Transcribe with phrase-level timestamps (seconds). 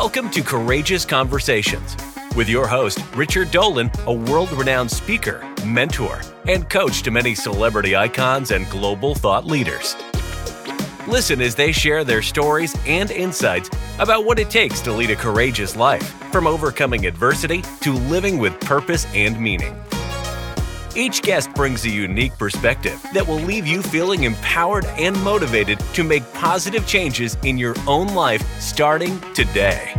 [0.00, 1.96] Welcome to Courageous Conversations
[2.36, 7.96] with your host, Richard Dolan, a world renowned speaker, mentor, and coach to many celebrity
[7.96, 9.96] icons and global thought leaders.
[11.08, 15.16] Listen as they share their stories and insights about what it takes to lead a
[15.16, 19.76] courageous life, from overcoming adversity to living with purpose and meaning.
[20.98, 26.02] Each guest brings a unique perspective that will leave you feeling empowered and motivated to
[26.02, 29.94] make positive changes in your own life starting today.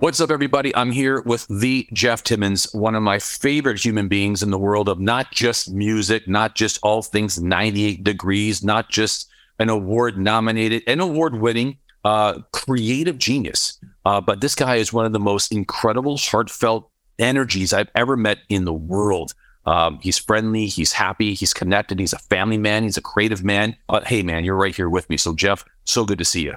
[0.00, 0.76] What's up, everybody?
[0.76, 4.90] I'm here with the Jeff Timmons, one of my favorite human beings in the world
[4.90, 10.82] of not just music, not just all things 98 degrees, not just an award nominated,
[10.86, 13.80] an award winning uh, creative genius.
[14.04, 18.38] Uh, but this guy is one of the most incredible, heartfelt energies I've ever met
[18.48, 19.34] in the world.
[19.66, 23.76] Um, he's friendly, he's happy, he's connected, he's a family man, he's a creative man.
[23.88, 25.16] Uh, hey, man, you're right here with me.
[25.16, 26.54] So, Jeff, so good to see you.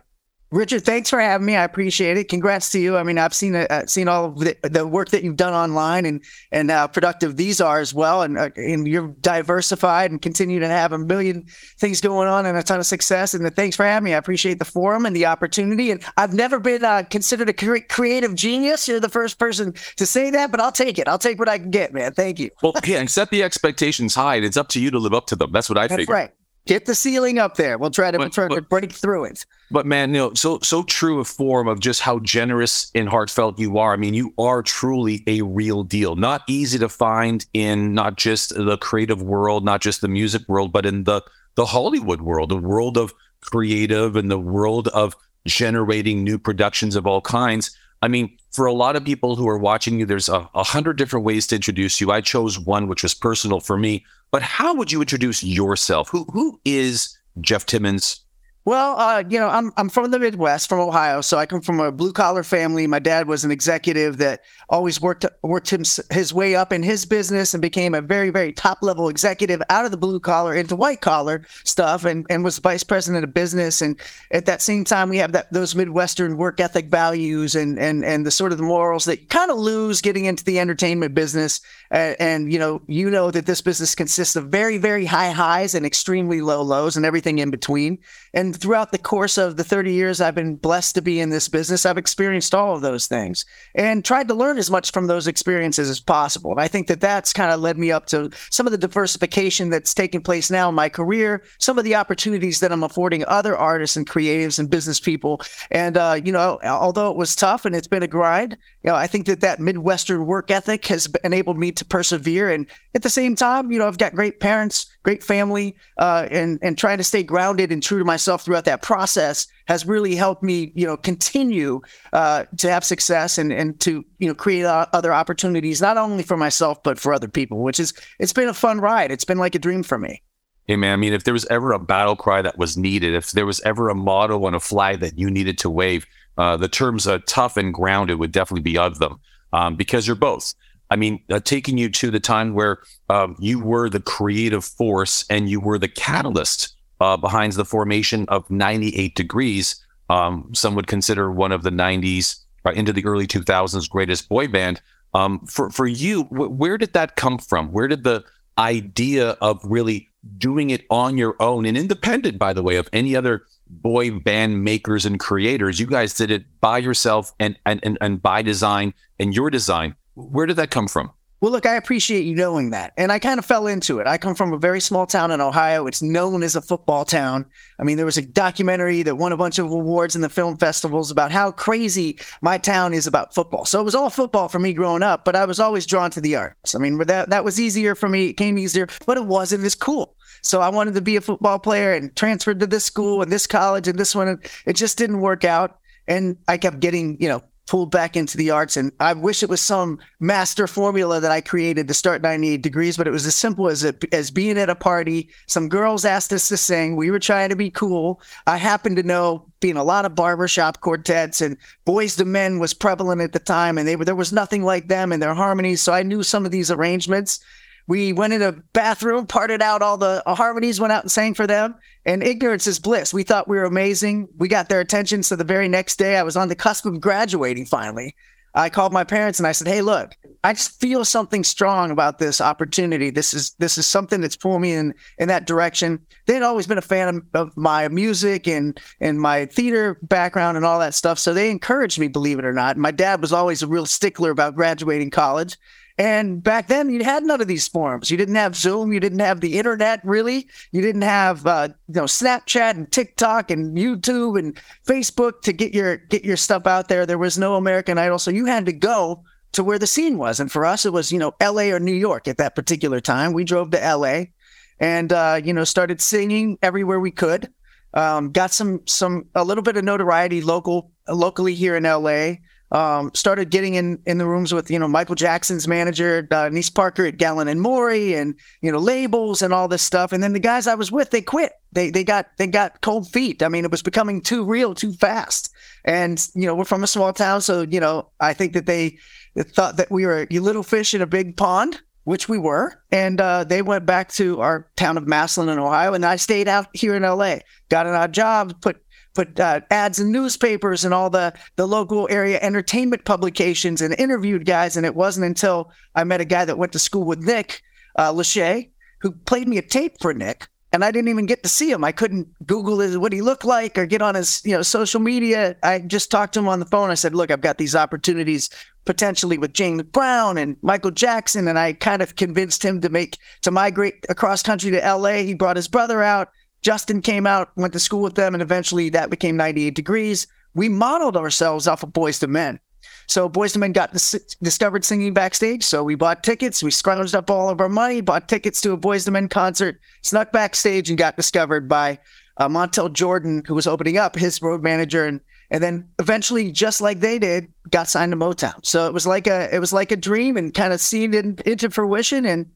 [0.52, 1.56] Richard, thanks for having me.
[1.56, 2.28] I appreciate it.
[2.28, 2.98] Congrats to you.
[2.98, 6.06] I mean, I've seen uh, seen all of the, the, work that you've done online
[6.06, 8.22] and and uh, productive these are as well.
[8.22, 11.46] And uh, and you're diversified and continue to have a million
[11.80, 13.34] things going on and a ton of success.
[13.34, 14.14] And thanks for having me.
[14.14, 15.90] I appreciate the forum and the opportunity.
[15.90, 18.90] And I've never been uh, considered a cre- creative genius.
[18.90, 21.08] You're the first person to say that, but I'll take it.
[21.08, 22.12] I'll take what I can get, man.
[22.12, 22.50] Thank you.
[22.62, 24.36] Well, yeah, and set the expectations high.
[24.36, 25.54] And it's up to you to live up to them.
[25.54, 26.14] That's what I That's figure.
[26.14, 26.32] right.
[26.68, 27.78] Get the ceiling up there.
[27.78, 29.46] We'll try to, but, try but, to break through it.
[29.72, 33.58] But man, you know, so so true a form of just how generous and heartfelt
[33.58, 33.94] you are.
[33.94, 36.16] I mean, you are truly a real deal.
[36.16, 40.72] Not easy to find in not just the creative world, not just the music world,
[40.72, 41.22] but in the
[41.56, 47.08] the Hollywood world, the world of creative and the world of generating new productions of
[47.08, 47.76] all kinds.
[48.04, 50.98] I mean, for a lot of people who are watching you, there's a, a hundred
[50.98, 52.12] different ways to introduce you.
[52.12, 54.06] I chose one which was personal for me.
[54.32, 56.10] But how would you introduce yourself?
[56.10, 58.22] Who who is Jeff Timmons
[58.64, 61.80] well, uh, you know, I'm I'm from the Midwest, from Ohio, so I come from
[61.80, 62.86] a blue collar family.
[62.86, 65.82] My dad was an executive that always worked worked him,
[66.12, 69.86] his way up in his business and became a very very top level executive out
[69.86, 73.82] of the blue collar into white collar stuff, and and was vice president of business.
[73.82, 74.00] And
[74.30, 78.28] at that same time, we have that those Midwestern work ethic values and and and
[78.28, 81.62] the sort of the morals that kind of lose getting into the entertainment business.
[81.90, 85.74] Uh, and you know, you know that this business consists of very very high highs
[85.74, 87.98] and extremely low lows and everything in between.
[88.34, 91.48] And throughout the course of the 30 years I've been blessed to be in this
[91.48, 95.28] business, I've experienced all of those things and tried to learn as much from those
[95.28, 96.52] experiences as possible.
[96.52, 99.70] And I think that that's kind of led me up to some of the diversification
[99.70, 103.58] that's taking place now in my career, some of the opportunities that I'm affording other
[103.58, 105.42] artists and creatives and business people.
[105.70, 108.96] And, uh, you know, although it was tough and it's been a grind, you know,
[108.96, 112.50] I think that that Midwestern work ethic has enabled me to persevere.
[112.50, 112.66] And
[112.96, 116.78] at the same time, you know, I've got great parents, great family, uh, and, and
[116.78, 120.72] trying to stay grounded and true to myself throughout that process has really helped me,
[120.76, 121.82] you know, continue
[122.12, 126.36] uh, to have success and and to you know create other opportunities not only for
[126.36, 127.62] myself but for other people.
[127.62, 129.12] Which is it's been a fun ride.
[129.12, 130.22] It's been like a dream for me.
[130.68, 133.32] Hey man, I mean, if there was ever a battle cry that was needed, if
[133.32, 136.06] there was ever a motto on a flag that you needed to wave,
[136.38, 139.20] uh, the terms uh, tough and grounded would definitely be of them
[139.54, 140.54] um, because you're both.
[140.90, 145.26] I mean, uh, taking you to the time where um, you were the creative force
[145.30, 149.82] and you were the catalyst uh, behind the formation of 98 Degrees.
[150.10, 154.48] Um, some would consider one of the 90s uh, into the early 2000s greatest boy
[154.48, 154.82] band.
[155.14, 157.72] Um, for for you, wh- where did that come from?
[157.72, 158.24] Where did the
[158.58, 163.16] idea of really doing it on your own and independent, by the way, of any
[163.16, 165.80] other boy band makers and creators?
[165.80, 169.96] You guys did it by yourself and and and, and by design and your design.
[170.16, 171.12] Where did that come from?
[171.42, 172.94] Well, look, I appreciate you knowing that.
[172.98, 174.06] And I kind of fell into it.
[174.06, 175.88] I come from a very small town in Ohio.
[175.88, 177.48] It's known as a football town.
[177.80, 180.58] I mean, there was a documentary that won a bunch of awards in the film
[180.58, 183.66] festivals about how crazy my town is about football.
[183.66, 186.22] So it was all football for me growing up, but I was always drawn to
[186.22, 186.76] the arts.
[186.76, 188.28] I mean, that, that was easier for me.
[188.28, 190.16] It came easier, but it wasn't as cool.
[190.42, 193.48] So I wanted to be a football player and transferred to this school and this
[193.48, 194.28] college and this one.
[194.28, 195.80] And it just didn't work out.
[196.08, 198.76] And I kept getting, you know, pulled back into the arts.
[198.76, 202.98] And I wish it was some master formula that I created to start 98 Degrees,
[202.98, 205.30] but it was as simple as it, as being at a party.
[205.48, 206.98] Some girls asked us to sing.
[206.98, 208.22] We were trying to be cool.
[208.46, 211.56] I happened to know being a lot of barbershop quartets and
[211.86, 214.90] Boyz II Men was prevalent at the time, and they were there was nothing like
[214.90, 215.82] them in their harmonies.
[215.82, 217.40] So I knew some of these arrangements.
[217.88, 221.48] We went in a bathroom, parted out all the harmonies, went out and sang for
[221.48, 221.76] them.
[222.06, 223.14] And ignorance is bliss.
[223.14, 224.28] We thought we were amazing.
[224.38, 225.24] We got their attention.
[225.24, 228.16] So the very next day, I was on the cusp of graduating finally.
[228.54, 230.12] I called my parents and I said, "Hey, look,
[230.44, 233.10] I just feel something strong about this opportunity.
[233.10, 236.78] This is this is something that's pulling me in in that direction." They'd always been
[236.78, 241.18] a fan of, of my music and and my theater background and all that stuff,
[241.18, 242.76] so they encouraged me, believe it or not.
[242.78, 245.58] My dad was always a real stickler about graduating college.
[245.98, 248.10] And back then, you had none of these forums.
[248.10, 248.94] You didn't have Zoom.
[248.94, 250.48] You didn't have the internet, really.
[250.72, 255.74] You didn't have, uh, you know, Snapchat and TikTok and YouTube and Facebook to get
[255.74, 257.06] your get your stuff out there.
[257.06, 260.40] There was no American Idol, so you had to go to where the scene was.
[260.40, 261.72] And for us, it was you know L.A.
[261.72, 263.34] or New York at that particular time.
[263.34, 264.32] We drove to L.A.
[264.80, 267.52] and uh, you know started singing everywhere we could.
[267.94, 272.40] Um, got some some a little bit of notoriety local locally here in L.A
[272.72, 276.70] um, started getting in in the rooms with you know Michael Jackson's manager, uh, Nice
[276.70, 280.14] Parker at Gallin and Morey, and you know labels and all this stuff.
[280.14, 281.52] And then the guys I was with, they quit.
[281.74, 283.44] They they got they got cold feet.
[283.44, 285.54] I mean, it was becoming too real, too fast.
[285.84, 288.98] And you know, we're from a small town, so you know, I think that they
[289.38, 291.82] thought that we were a little fish in a big pond.
[292.04, 295.94] Which we were, and uh, they went back to our town of Massillon in Ohio,
[295.94, 297.36] and I stayed out here in LA.
[297.70, 298.82] Got an odd job, put
[299.14, 304.46] put uh, ads in newspapers and all the the local area entertainment publications and interviewed
[304.46, 304.78] guys.
[304.78, 307.62] And it wasn't until I met a guy that went to school with Nick
[307.96, 308.70] uh, Lachey,
[309.02, 310.48] who played me a tape for Nick.
[310.74, 311.84] And I didn't even get to see him.
[311.84, 315.02] I couldn't Google his, what he looked like or get on his you know social
[315.02, 315.58] media.
[315.64, 316.90] I just talked to him on the phone.
[316.90, 318.50] I said, "Look, I've got these opportunities
[318.86, 323.18] potentially with James Brown and Michael Jackson," and I kind of convinced him to make
[323.42, 325.26] to migrate across country to L.A.
[325.26, 326.30] He brought his brother out
[326.62, 330.28] Justin came out, went to school with them, and eventually that became 98 Degrees.
[330.54, 332.60] We modeled ourselves off of Boyz II Men.
[333.08, 335.64] So Boyz II Men got dis- discovered singing backstage.
[335.64, 336.62] So we bought tickets.
[336.62, 339.80] We scrounged up all of our money, bought tickets to a Boyz II Men concert,
[340.02, 342.00] snuck backstage, and got discovered by
[342.38, 346.80] uh, Montel Jordan, who was opening up, his road manager, and and then eventually, just
[346.80, 348.66] like they did, got signed to Motown.
[348.66, 351.42] So it was like a it was like a dream, and kind of seen it
[351.42, 352.26] into fruition.
[352.26, 352.52] And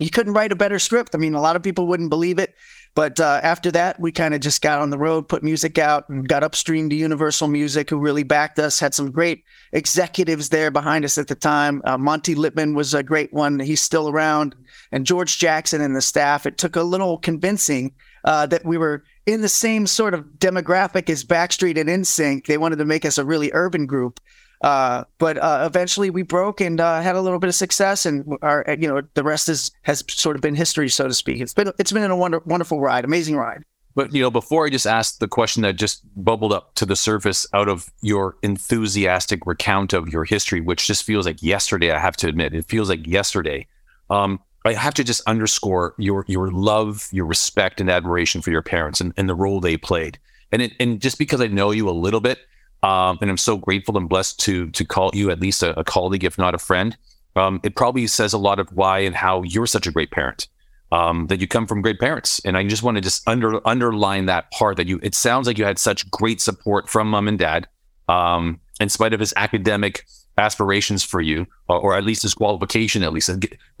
[0.00, 1.14] you couldn't write a better script.
[1.14, 2.54] I mean, a lot of people wouldn't believe it.
[2.94, 6.08] But uh, after that, we kind of just got on the road, put music out,
[6.10, 8.78] and got upstream to Universal Music, who really backed us.
[8.78, 11.80] Had some great executives there behind us at the time.
[11.84, 13.58] Uh, Monte Lipman was a great one.
[13.58, 14.54] He's still around,
[14.90, 16.44] and George Jackson and the staff.
[16.44, 17.92] It took a little convincing
[18.24, 22.46] uh, that we were in the same sort of demographic as Backstreet and NSYNC.
[22.46, 24.20] They wanted to make us a really urban group.
[24.62, 28.38] Uh, but uh, eventually we broke and uh, had a little bit of success, and
[28.42, 31.40] our you know the rest is has sort of been history, so to speak.
[31.40, 33.64] It's been it's been a wonder, wonderful ride, amazing ride.
[33.94, 36.96] But you know, before I just asked the question that just bubbled up to the
[36.96, 41.90] surface out of your enthusiastic recount of your history, which just feels like yesterday.
[41.90, 43.66] I have to admit, it feels like yesterday.
[44.10, 48.62] Um, I have to just underscore your your love, your respect, and admiration for your
[48.62, 50.20] parents and, and the role they played.
[50.52, 52.38] And it, and just because I know you a little bit,
[52.82, 55.84] um, and I'm so grateful and blessed to to call you at least a, a
[55.84, 56.96] colleague, if not a friend.
[57.36, 60.48] Um, it probably says a lot of why and how you're such a great parent.
[60.90, 64.26] Um, that you come from great parents, and I just want to just under underline
[64.26, 65.00] that part that you.
[65.02, 67.66] It sounds like you had such great support from mom and dad,
[68.08, 70.04] um, in spite of his academic
[70.36, 73.30] aspirations for you, or, or at least his qualification, at least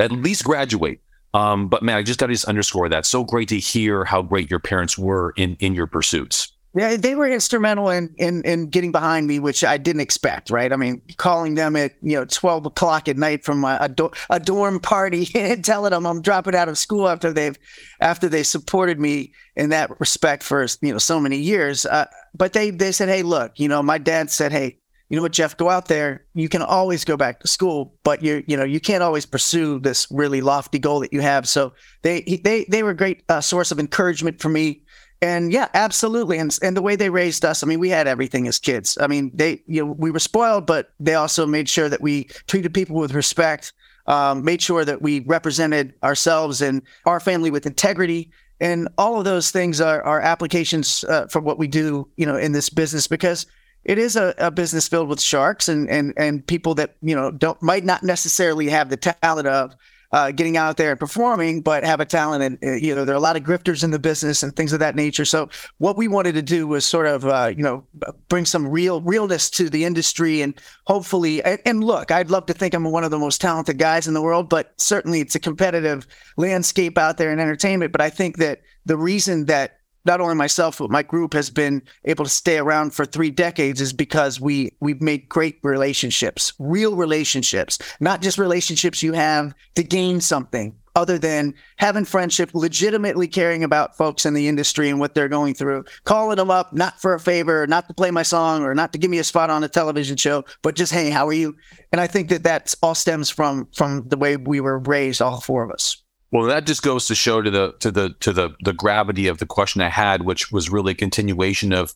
[0.00, 1.00] at least graduate.
[1.34, 3.06] Um, but man, I just got to just underscore that.
[3.06, 6.51] So great to hear how great your parents were in in your pursuits.
[6.74, 10.48] Yeah, they were instrumental in, in in getting behind me, which I didn't expect.
[10.48, 10.72] Right?
[10.72, 14.10] I mean, calling them at you know twelve o'clock at night from a, a, do-
[14.30, 17.58] a dorm party and telling them I'm dropping out of school after they've
[18.00, 21.84] after they supported me in that respect for you know so many years.
[21.84, 24.78] Uh, but they they said, hey, look, you know, my dad said, hey,
[25.10, 26.24] you know what, Jeff, go out there.
[26.32, 29.78] You can always go back to school, but you you know you can't always pursue
[29.78, 31.46] this really lofty goal that you have.
[31.46, 34.81] So they they they were a great uh, source of encouragement for me
[35.22, 36.38] and yeah, absolutely.
[36.38, 38.98] And and the way they raised us, I mean, we had everything as kids.
[39.00, 42.24] I mean, they you know we were spoiled, but they also made sure that we
[42.48, 43.72] treated people with respect,
[44.08, 48.32] um, made sure that we represented ourselves and our family with integrity.
[48.60, 52.36] And all of those things are, are applications uh, for what we do, you know,
[52.36, 53.46] in this business because
[53.84, 57.30] it is a, a business filled with sharks and, and and people that you know
[57.30, 59.76] don't might not necessarily have the talent of
[60.12, 62.42] uh, getting out there and performing, but have a talent.
[62.42, 64.72] And, uh, you know, there are a lot of grifters in the business and things
[64.72, 65.24] of that nature.
[65.24, 67.84] So what we wanted to do was sort of, uh, you know,
[68.28, 70.54] bring some real realness to the industry and
[70.86, 74.06] hopefully, and, and look, I'd love to think I'm one of the most talented guys
[74.06, 77.92] in the world, but certainly it's a competitive landscape out there in entertainment.
[77.92, 81.82] But I think that the reason that not only myself but my group has been
[82.04, 86.96] able to stay around for three decades is because we we've made great relationships real
[86.96, 93.64] relationships not just relationships you have to gain something other than having friendship, legitimately caring
[93.64, 97.14] about folks in the industry and what they're going through, calling them up, not for
[97.14, 99.64] a favor, not to play my song or not to give me a spot on
[99.64, 101.56] a television show, but just, hey, how are you?
[101.92, 105.40] And I think that that all stems from from the way we were raised, all
[105.40, 106.01] four of us.
[106.32, 109.36] Well, that just goes to show to the to the to the the gravity of
[109.38, 111.94] the question I had, which was really a continuation of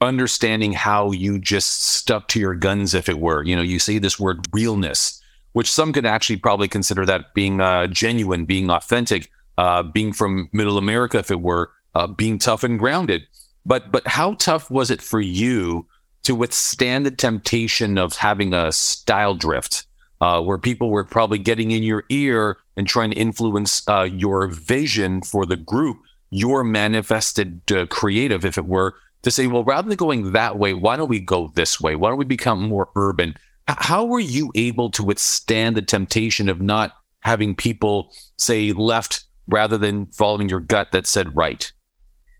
[0.00, 3.42] understanding how you just stuck to your guns, if it were.
[3.42, 5.20] You know, you say this word realness,
[5.52, 10.48] which some could actually probably consider that being uh, genuine, being authentic, uh, being from
[10.52, 13.24] Middle America, if it were, uh, being tough and grounded.
[13.66, 15.86] But but how tough was it for you
[16.22, 19.86] to withstand the temptation of having a style drift?
[20.20, 24.46] uh, where people were probably getting in your ear and trying to influence uh, your
[24.48, 25.98] vision for the group,
[26.30, 30.74] your manifested uh, creative, if it were, to say, well, rather than going that way,
[30.74, 31.96] why don't we go this way?
[31.96, 33.34] Why don't we become more urban?
[33.66, 39.76] How were you able to withstand the temptation of not having people say left rather
[39.78, 41.72] than following your gut that said right?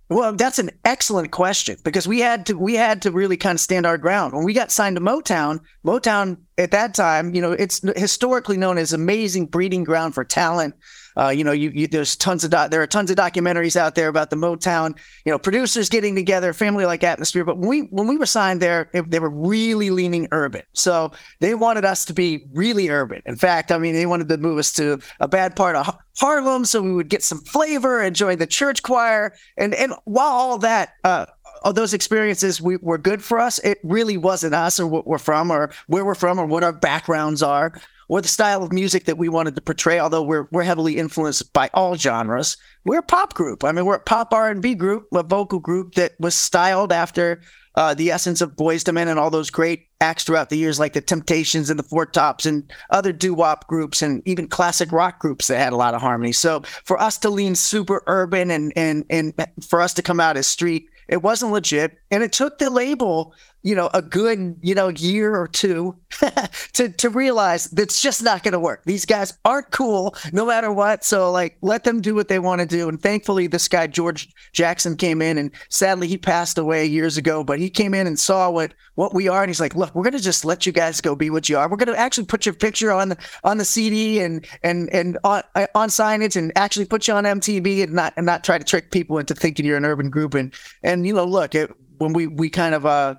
[0.08, 3.60] Well, that's an excellent question because we had to we had to really kind of
[3.60, 4.34] stand our ground.
[4.34, 8.78] When we got signed to Motown, Motown at that time, you know, it's historically known
[8.78, 10.74] as amazing breeding ground for talent.
[11.16, 13.94] Uh, you know, you, you, there's tons of do- there are tons of documentaries out
[13.94, 17.44] there about the Motown, you know, producers getting together, family like atmosphere.
[17.44, 20.62] But when we when we were signed there, it, they were really leaning urban.
[20.74, 23.22] So they wanted us to be really urban.
[23.24, 26.64] In fact, I mean, they wanted to move us to a bad part of Harlem
[26.64, 29.34] so we would get some flavor and join the church choir.
[29.56, 30.94] And and while all that.
[31.04, 31.26] Uh,
[31.62, 33.58] all those experiences we, were good for us.
[33.60, 36.72] It really wasn't us or what we're from or where we're from or what our
[36.72, 37.72] backgrounds are
[38.08, 39.98] or the style of music that we wanted to portray.
[39.98, 43.64] Although we're we're heavily influenced by all genres, we're a pop group.
[43.64, 46.92] I mean, we're a pop R and B group, a vocal group that was styled
[46.92, 47.40] after
[47.74, 50.80] uh, the essence of Boyz II Men and all those great acts throughout the years,
[50.80, 54.92] like the Temptations and the Four Tops and other doo wop groups and even classic
[54.92, 56.32] rock groups that had a lot of harmony.
[56.32, 59.34] So for us to lean super urban and and and
[59.68, 61.98] for us to come out as street it wasn't legit.
[62.10, 63.34] And it took the label,
[63.66, 65.96] you know, a good, you know, year or two
[66.72, 68.84] to, to realize that's just not going to work.
[68.84, 71.02] These guys aren't cool no matter what.
[71.02, 72.88] So, like, let them do what they want to do.
[72.88, 77.42] And thankfully, this guy, George Jackson, came in and sadly, he passed away years ago,
[77.42, 79.42] but he came in and saw what, what we are.
[79.42, 81.58] And he's like, look, we're going to just let you guys go be what you
[81.58, 81.68] are.
[81.68, 85.18] We're going to actually put your picture on the, on the CD and, and, and
[85.24, 85.42] on,
[85.74, 88.92] on signage and actually put you on MTV and not, and not try to trick
[88.92, 90.34] people into thinking you're an urban group.
[90.34, 90.54] And,
[90.84, 93.14] and, you know, look, it, when we we kind of uh,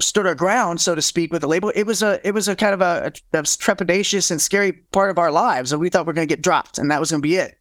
[0.00, 2.56] stood our ground, so to speak, with the label, it was a it was a
[2.56, 6.06] kind of a, a, a trepidatious and scary part of our lives, and we thought
[6.06, 7.56] we are going to get dropped, and that was going to be it.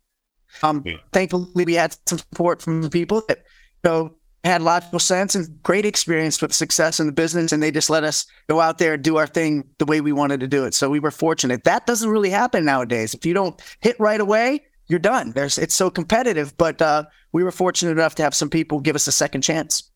[0.63, 0.97] Um, yeah.
[1.11, 3.39] thankfully, we had some support from the people that
[3.83, 7.71] you know had logical sense and great experience with success in the business, and they
[7.71, 10.47] just let us go out there and do our thing the way we wanted to
[10.47, 10.73] do it.
[10.73, 11.63] So we were fortunate.
[11.63, 13.13] That doesn't really happen nowadays.
[13.13, 15.31] If you don't hit right away, you're done.
[15.31, 18.95] There's it's so competitive, but uh, we were fortunate enough to have some people give
[18.95, 19.91] us a second chance.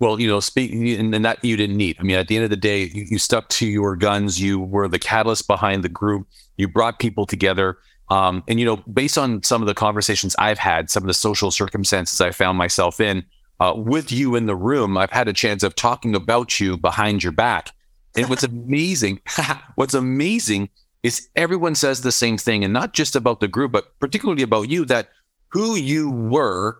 [0.00, 1.96] Well, you know, speaking and that you didn't need.
[2.00, 4.40] I mean, at the end of the day, you, you, stuck to your guns.
[4.40, 6.26] You were the catalyst behind the group.
[6.56, 7.78] You brought people together.
[8.10, 11.14] Um, and you know, based on some of the conversations I've had, some of the
[11.14, 13.24] social circumstances I found myself in,
[13.60, 17.22] uh, with you in the room, I've had a chance of talking about you behind
[17.22, 17.70] your back.
[18.16, 19.20] And what's amazing,
[19.76, 20.70] what's amazing
[21.02, 24.68] is everyone says the same thing, and not just about the group, but particularly about
[24.68, 25.10] you, that
[25.48, 26.78] who you were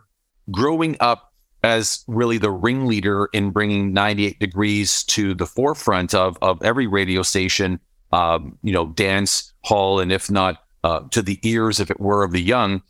[0.50, 1.33] growing up
[1.64, 7.22] as really the ringleader in bringing 98 degrees to the forefront of, of every radio
[7.22, 7.80] station,
[8.12, 12.22] um, you know, dance hall, and if not uh, to the ears, if it were,
[12.22, 12.82] of the young.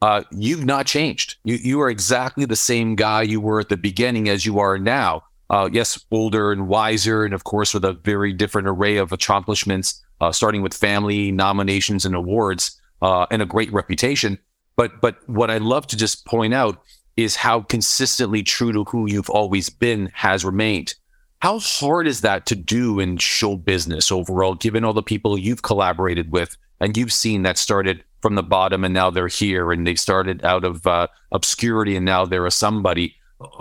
[0.00, 1.36] Uh, you've not changed.
[1.44, 4.76] You you are exactly the same guy you were at the beginning as you are
[4.76, 5.22] now.
[5.48, 10.02] Uh, yes, older and wiser, and of course with a very different array of accomplishments
[10.22, 14.38] uh, starting with family nominations and awards uh, and a great reputation.
[14.76, 16.78] But but what I love to just point out
[17.16, 20.94] is how consistently true to who you've always been has remained.
[21.40, 25.62] How hard is that to do in show business overall, given all the people you've
[25.62, 29.86] collaborated with and you've seen that started from the bottom and now they're here and
[29.86, 33.16] they started out of uh, obscurity and now they're a somebody.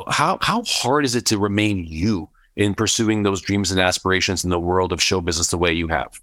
[0.08, 4.52] How how hard is it to remain you in pursuing those dreams and aspirations in
[4.52, 6.22] the world of show business the way you have?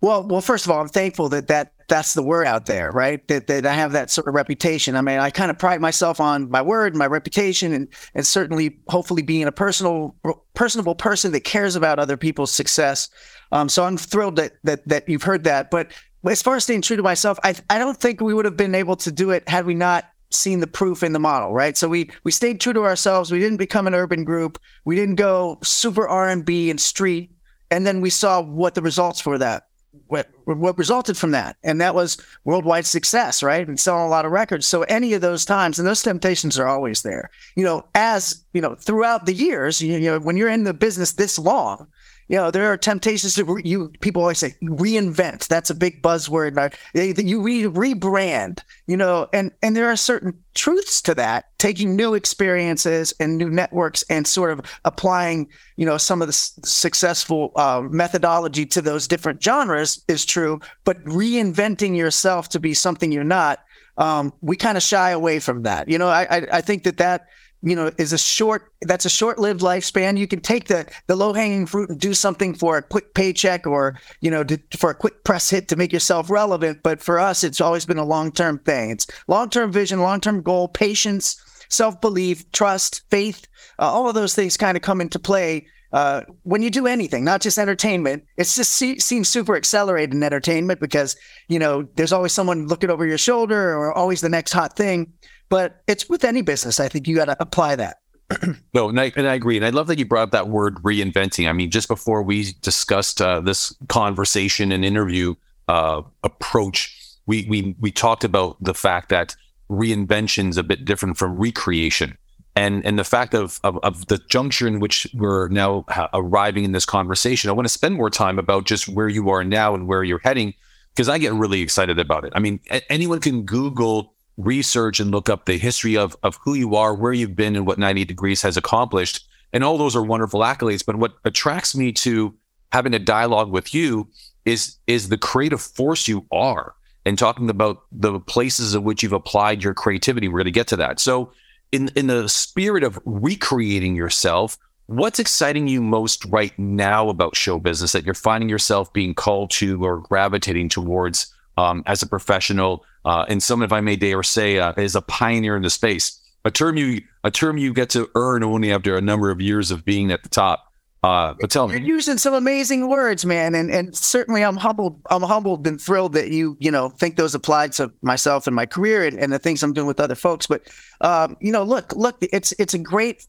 [0.00, 3.26] Well, well, first of all, I'm thankful that that that's the word out there, right?
[3.28, 4.96] That that I have that sort of reputation.
[4.96, 8.78] I mean, I kind of pride myself on my word, my reputation, and and certainly,
[8.88, 10.16] hopefully, being a personal,
[10.54, 13.08] personable person that cares about other people's success.
[13.52, 15.70] Um, so I'm thrilled that that that you've heard that.
[15.70, 15.92] But
[16.28, 18.74] as far as staying true to myself, I I don't think we would have been
[18.74, 21.76] able to do it had we not seen the proof in the model, right?
[21.76, 23.30] So we we stayed true to ourselves.
[23.30, 24.58] We didn't become an urban group.
[24.84, 27.30] We didn't go super R and B and street,
[27.70, 29.68] and then we saw what the results for that
[30.08, 34.24] what what resulted from that, and that was worldwide success, right, and selling a lot
[34.24, 34.66] of records.
[34.66, 37.30] So any of those times, and those temptations are always there.
[37.56, 40.74] You know, as you know, throughout the years, you, you know, when you're in the
[40.74, 41.88] business this long,
[42.28, 45.48] you know there are temptations to re- you people always say reinvent.
[45.48, 46.56] That's a big buzzword
[46.94, 52.14] you re- rebrand you know and and there are certain truths to that taking new
[52.14, 57.52] experiences and new networks and sort of applying you know some of the s- successful
[57.56, 63.24] uh, methodology to those different genres is true but reinventing yourself to be something you're
[63.24, 63.60] not
[63.98, 65.88] um, we kind of shy away from that.
[65.88, 67.26] You know I, I i think that that
[67.62, 70.18] you know is a short that's a short-lived lifespan.
[70.18, 73.98] You can take the the low-hanging fruit and do something for a quick paycheck or
[74.20, 76.82] you know to, for a quick press hit to make yourself relevant.
[76.82, 78.90] But for us it's always been a long-term thing.
[78.90, 83.48] It's long-term vision long-term goal patience self-belief trust faith
[83.80, 87.24] uh, all of those things kind of come into play uh, when you do anything,
[87.24, 91.16] not just entertainment, it just se- seems super accelerated in entertainment because
[91.48, 95.12] you know there's always someone looking over your shoulder or always the next hot thing.
[95.48, 96.80] But it's with any business.
[96.80, 97.98] I think you got to apply that.
[98.74, 99.56] no, and I, and I, agree.
[99.56, 101.48] And I love that you brought up that word reinventing.
[101.48, 105.34] I mean, just before we discussed uh, this conversation and interview
[105.68, 109.36] uh, approach, we, we, we talked about the fact that
[109.70, 112.18] reinvention is a bit different from recreation.
[112.56, 116.64] And, and the fact of, of, of the juncture in which we're now ha- arriving
[116.64, 119.74] in this conversation, I want to spend more time about just where you are now
[119.74, 120.54] and where you're heading,
[120.94, 122.32] because I get really excited about it.
[122.34, 126.54] I mean, a- anyone can Google research and look up the history of of who
[126.54, 129.26] you are, where you've been, and what 90 Degrees has accomplished.
[129.52, 130.84] And all those are wonderful accolades.
[130.84, 132.34] But what attracts me to
[132.72, 134.08] having a dialogue with you
[134.44, 136.74] is is the creative force you are
[137.04, 140.28] and talking about the places in which you've applied your creativity.
[140.28, 141.00] We're going to get to that.
[141.00, 141.32] So
[141.72, 147.58] in in the spirit of recreating yourself, what's exciting you most right now about show
[147.58, 152.84] business that you're finding yourself being called to or gravitating towards um, as a professional
[153.06, 156.20] uh, and someone, if I may dare say, uh, is a pioneer in the space.
[156.44, 159.70] A term you a term you get to earn only after a number of years
[159.70, 160.64] of being at the top.
[161.02, 165.00] Uh, but tell me, You're using some amazing words, man, and and certainly I'm humbled.
[165.08, 168.66] I'm humbled and thrilled that you you know think those apply to myself and my
[168.66, 170.48] career and, and the things I'm doing with other folks.
[170.48, 170.68] But
[171.00, 173.24] um, you know, look, look, it's it's a great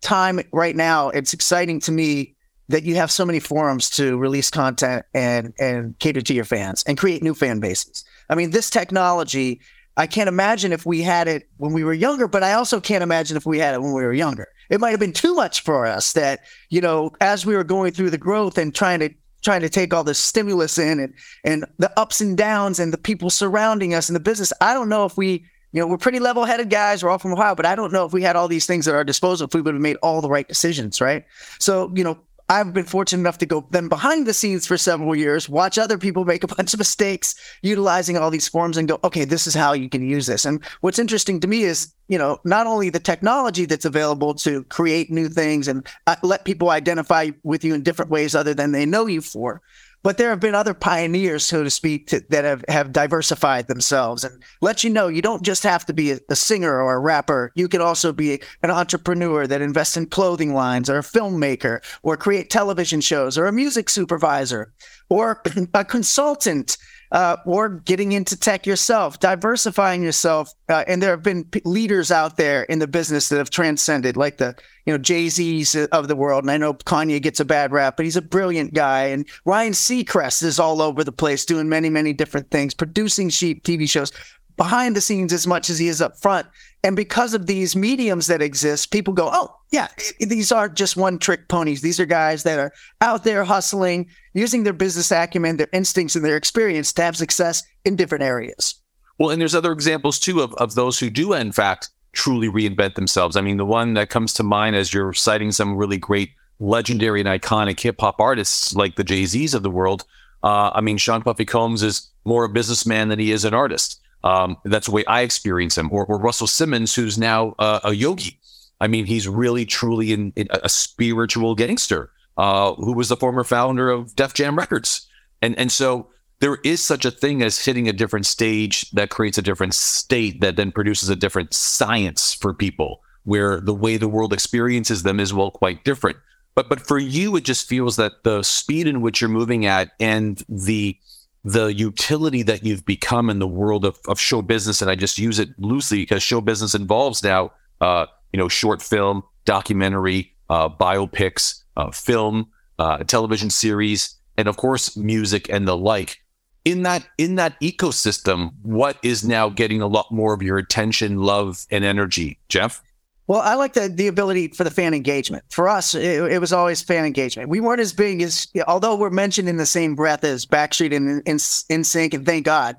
[0.00, 1.10] time right now.
[1.10, 2.34] It's exciting to me
[2.70, 6.84] that you have so many forums to release content and and cater to your fans
[6.86, 8.04] and create new fan bases.
[8.28, 9.60] I mean, this technology,
[9.96, 13.02] I can't imagine if we had it when we were younger, but I also can't
[13.02, 14.48] imagine if we had it when we were younger.
[14.70, 17.92] It might have been too much for us that, you know, as we were going
[17.92, 19.10] through the growth and trying to
[19.42, 22.98] trying to take all this stimulus in and and the ups and downs and the
[22.98, 24.52] people surrounding us in the business.
[24.60, 27.02] I don't know if we you know, we're pretty level headed guys.
[27.02, 28.94] We're all from Ohio, but I don't know if we had all these things at
[28.94, 31.24] our disposal if we would have made all the right decisions, right?
[31.60, 32.18] So, you know,
[32.50, 35.96] I've been fortunate enough to go then behind the scenes for several years, watch other
[35.96, 39.54] people make a bunch of mistakes utilizing all these forms and go, okay, this is
[39.54, 40.44] how you can use this.
[40.44, 44.64] And what's interesting to me is, you know, not only the technology that's available to
[44.64, 48.72] create new things and uh, let people identify with you in different ways other than
[48.72, 49.62] they know you for,
[50.02, 54.24] but there have been other pioneers, so to speak, to, that have, have diversified themselves
[54.24, 57.00] and let you know you don't just have to be a, a, singer or a
[57.00, 57.52] rapper.
[57.54, 62.16] You can also be an entrepreneur that invests in clothing lines or a filmmaker or
[62.16, 64.72] create television shows or a music supervisor
[65.08, 65.42] or
[65.74, 66.78] a consultant
[67.12, 70.52] uh, or getting into tech yourself, diversifying yourself.
[70.68, 74.16] Uh, and there have been p- leaders out there in the business that have transcended,
[74.16, 74.54] like the
[74.86, 76.44] you know Jay Z's of the world.
[76.44, 79.06] And I know Kanye gets a bad rap, but he's a brilliant guy.
[79.06, 83.64] And Ryan Seacrest is all over the place, doing many many different things, producing sheep
[83.64, 84.12] TV shows
[84.60, 86.46] behind the scenes as much as he is up front.
[86.84, 91.18] And because of these mediums that exist, people go, oh, yeah, these aren't just one
[91.18, 91.80] trick ponies.
[91.80, 92.70] These are guys that are
[93.00, 97.62] out there hustling, using their business acumen, their instincts, and their experience to have success
[97.86, 98.74] in different areas.
[99.18, 102.96] Well, and there's other examples too of, of those who do, in fact, truly reinvent
[102.96, 103.36] themselves.
[103.36, 107.20] I mean, the one that comes to mind as you're citing some really great, legendary,
[107.20, 110.04] and iconic hip hop artists like the Jay Z's of the world.
[110.42, 113.98] Uh, I mean, Sean Puffy Combs is more a businessman than he is an artist.
[114.22, 115.90] Um, that's the way I experience him.
[115.92, 118.38] Or, or Russell Simmons, who's now uh, a yogi.
[118.80, 123.44] I mean, he's really, truly in, in a spiritual gangster uh, who was the former
[123.44, 125.06] founder of Def Jam Records.
[125.42, 126.08] And, and so
[126.40, 130.40] there is such a thing as hitting a different stage that creates a different state
[130.40, 135.20] that then produces a different science for people where the way the world experiences them
[135.20, 136.16] is well quite different.
[136.54, 139.92] But but for you, it just feels that the speed in which you're moving at
[140.00, 140.96] and the
[141.44, 145.18] the utility that you've become in the world of, of show business, and I just
[145.18, 150.68] use it loosely because show business involves now, uh, you know, short film, documentary, uh,
[150.68, 152.48] biopics, uh, film,
[152.78, 156.18] uh, television series, and of course music and the like.
[156.66, 161.16] In that in that ecosystem, what is now getting a lot more of your attention,
[161.16, 162.82] love, and energy, Jeff?
[163.30, 165.44] Well, I like the the ability for the fan engagement.
[165.50, 167.48] For us, it, it was always fan engagement.
[167.48, 171.24] We weren't as big as, although we're mentioned in the same breath as Backstreet and
[171.24, 172.74] NSYNC, and thank God,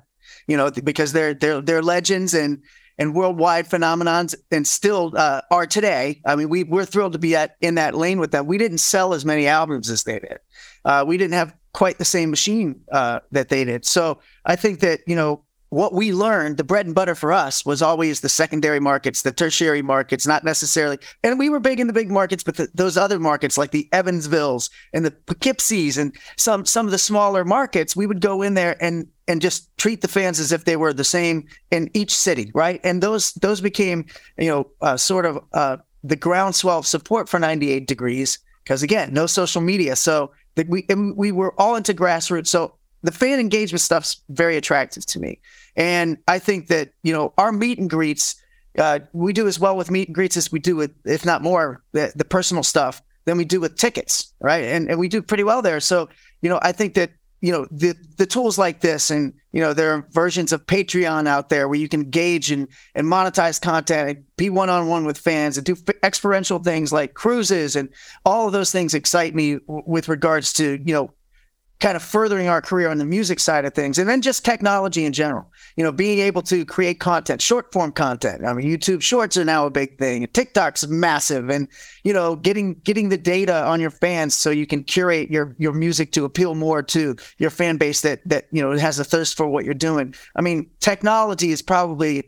[0.46, 2.62] you know, because they're they're they're legends and
[2.98, 6.20] and worldwide phenomenons and still uh, are today.
[6.26, 8.44] I mean, we we're thrilled to be at in that lane with them.
[8.44, 10.38] We didn't sell as many albums as they did.
[10.84, 13.86] Uh, we didn't have quite the same machine uh, that they did.
[13.86, 17.64] So I think that you know what we learned, the bread and butter for us
[17.64, 20.98] was always the secondary markets, the tertiary markets, not necessarily.
[21.22, 23.88] And we were big in the big markets, but the, those other markets like the
[23.90, 28.52] Evansvilles and the Poughkeepsies and some some of the smaller markets, we would go in
[28.52, 32.14] there and and just treat the fans as if they were the same in each
[32.14, 32.78] city, right?
[32.84, 34.04] And those those became
[34.36, 39.14] you know uh, sort of uh, the groundswell of support for 98 degrees because again,
[39.14, 40.32] no social media, so
[40.68, 42.48] we we were all into grassroots.
[42.48, 45.40] So the fan engagement stuff's very attractive to me.
[45.76, 48.36] And I think that, you know, our meet and greets,
[48.78, 51.42] uh, we do as well with meet and greets as we do with, if not
[51.42, 54.64] more, the, the personal stuff than we do with tickets, right?
[54.64, 55.80] And, and we do pretty well there.
[55.80, 56.08] So,
[56.40, 59.74] you know, I think that, you know, the, the tools like this and, you know,
[59.74, 64.08] there are versions of Patreon out there where you can gauge and, and monetize content
[64.08, 67.88] and be one-on-one with fans and do experiential things like cruises and
[68.24, 71.12] all of those things excite me w- with regards to, you know,
[71.82, 75.04] kind of furthering our career on the music side of things and then just technology
[75.04, 75.50] in general.
[75.76, 78.46] You know being able to create content short form content.
[78.46, 81.66] I mean youtube shorts are now a big thing tiktok's massive and
[82.04, 85.72] you know getting getting the data on your fans so you can curate your your
[85.72, 89.36] music to appeal more to your fan base that that you know has a thirst
[89.36, 90.14] for what you're doing.
[90.36, 92.22] I mean technology is probably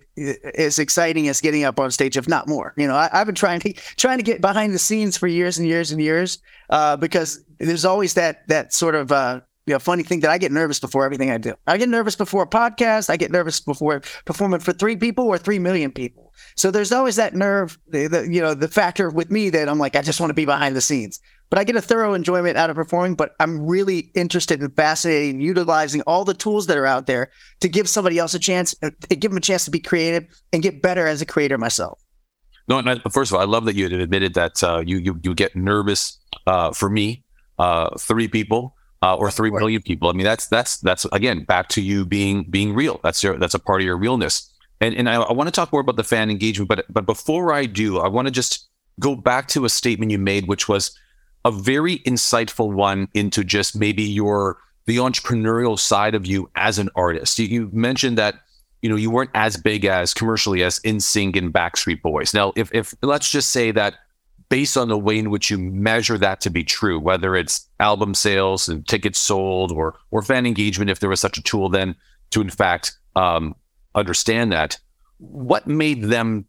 [0.56, 2.74] as exciting as getting up on stage if not more.
[2.76, 5.58] You know I, have been trying to trying to get behind the scenes for years
[5.58, 6.38] and years and years
[6.70, 10.38] uh, because there's always that that sort of uh, you know, funny thing that I
[10.38, 11.54] get nervous before everything I do.
[11.66, 13.08] I get nervous before a podcast.
[13.08, 16.32] I get nervous before performing for three people or three million people.
[16.56, 19.78] So there's always that nerve, the, the, you know, the factor with me that I'm
[19.78, 21.18] like, I just want to be behind the scenes.
[21.48, 23.14] But I get a thorough enjoyment out of performing.
[23.14, 27.30] But I'm really interested and fascinated in utilizing all the tools that are out there
[27.60, 30.62] to give somebody else a chance, uh, give them a chance to be creative and
[30.62, 32.00] get better as a creator myself.
[32.68, 35.34] No, no first of all, I love that you admitted that uh, you you you
[35.34, 37.24] get nervous uh, for me
[37.58, 40.08] uh, three people uh, or three million people.
[40.08, 43.00] I mean, that's that's that's again back to you being being real.
[43.02, 44.50] That's your that's a part of your realness.
[44.80, 47.52] And and I, I want to talk more about the fan engagement, but but before
[47.52, 48.66] I do, I want to just
[49.00, 50.98] go back to a statement you made, which was
[51.44, 56.88] a very insightful one into just maybe your the entrepreneurial side of you as an
[56.94, 57.38] artist.
[57.38, 58.36] You, you mentioned that
[58.80, 62.32] you know you weren't as big as commercially as NSYNC and Backstreet Boys.
[62.32, 63.96] Now, if if let's just say that
[64.54, 68.14] based on the way in which you measure that to be true, whether it's album
[68.14, 71.96] sales and tickets sold or or fan engagement, if there was such a tool, then
[72.30, 73.56] to in fact um,
[73.96, 74.78] understand that.
[75.18, 76.44] What made them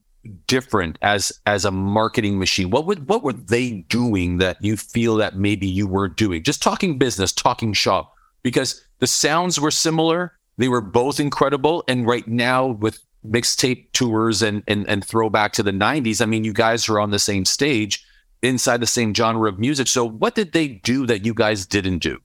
[0.45, 2.69] different as as a marketing machine?
[2.69, 6.43] What would what were they doing that you feel that maybe you weren't doing?
[6.43, 8.13] Just talking business, talking shop,
[8.43, 10.37] because the sounds were similar.
[10.59, 12.99] They were both incredible, and right now with
[13.31, 17.11] mixtape tours and, and and throwback to the 90s i mean you guys are on
[17.11, 18.05] the same stage
[18.45, 19.87] inside the same genre of music.
[19.87, 22.19] So what did they do that you guys didn't do?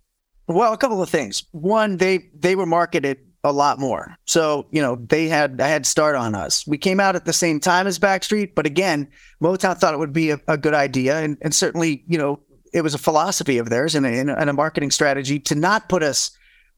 [0.46, 1.44] Well a couple of things.
[1.52, 4.16] One they they were marketed a lot more.
[4.26, 6.66] So you know they had a head start on us.
[6.66, 9.08] We came out at the same time as backstreet but again
[9.42, 11.18] motown thought it would be a, a good idea.
[11.18, 12.40] And, and certainly you know
[12.72, 16.02] it was a philosophy of theirs and a, and a marketing strategy to not put
[16.02, 16.32] us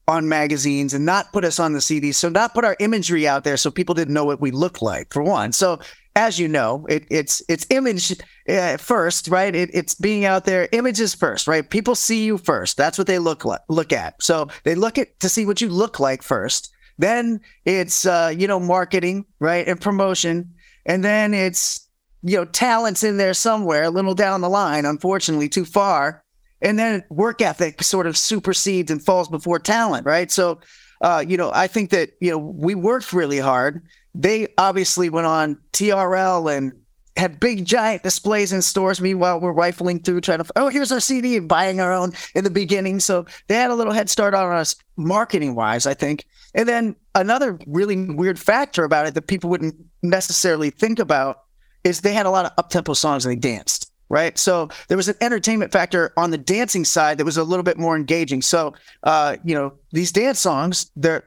[0.07, 2.15] on magazines and not put us on the CDs.
[2.15, 5.13] So not put our imagery out there so people didn't know what we looked like
[5.13, 5.51] for one.
[5.51, 5.79] So
[6.15, 8.15] as you know, it, it's it's image
[8.47, 9.55] uh, first, right?
[9.55, 10.69] It, it's being out there.
[10.71, 11.67] Images first, right?
[11.67, 12.77] People see you first.
[12.77, 14.21] That's what they look like, look at.
[14.21, 16.71] So they look at to see what you look like first.
[16.99, 20.53] Then it's uh, you know marketing, right, and promotion,
[20.85, 21.89] and then it's
[22.21, 24.85] you know talents in there somewhere, a little down the line.
[24.85, 26.22] Unfortunately, too far
[26.63, 30.31] and then work ethic sort of supersedes and falls before talent, right?
[30.31, 30.59] So,
[31.01, 33.85] uh, you know, I think that you know we worked really hard.
[34.15, 36.71] They obviously went on TRL and
[37.17, 39.01] had big giant displays in stores.
[39.01, 42.45] Meanwhile, we're rifling through trying to oh here's our CD and buying our own in
[42.45, 43.01] the beginning.
[43.01, 46.25] So they had a little head start on us marketing wise, I think.
[46.55, 51.41] And then another really weird factor about it that people wouldn't necessarily think about
[51.83, 54.37] is they had a lot of up tempo songs and they danced right?
[54.37, 57.77] So there was an entertainment factor on the dancing side that was a little bit
[57.77, 58.41] more engaging.
[58.41, 61.23] So, uh, you know, these dance songs, they're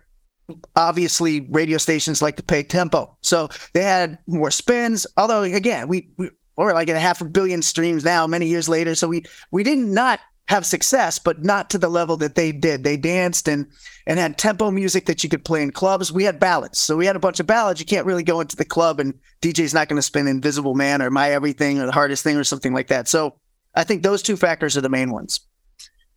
[0.76, 3.16] obviously radio stations like to pay tempo.
[3.22, 5.06] So they had more spins.
[5.16, 8.68] Although again, we, we we're like at a half a billion streams now, many years
[8.68, 8.94] later.
[8.94, 12.84] So we we didn't not have success, but not to the level that they did.
[12.84, 13.66] They danced and
[14.06, 16.12] and had tempo music that you could play in clubs.
[16.12, 17.80] We had ballads, so we had a bunch of ballads.
[17.80, 21.02] You can't really go into the club and DJ's not going to spin Invisible Man
[21.02, 23.08] or My Everything or The Hardest Thing or something like that.
[23.08, 23.34] So
[23.74, 25.40] I think those two factors are the main ones.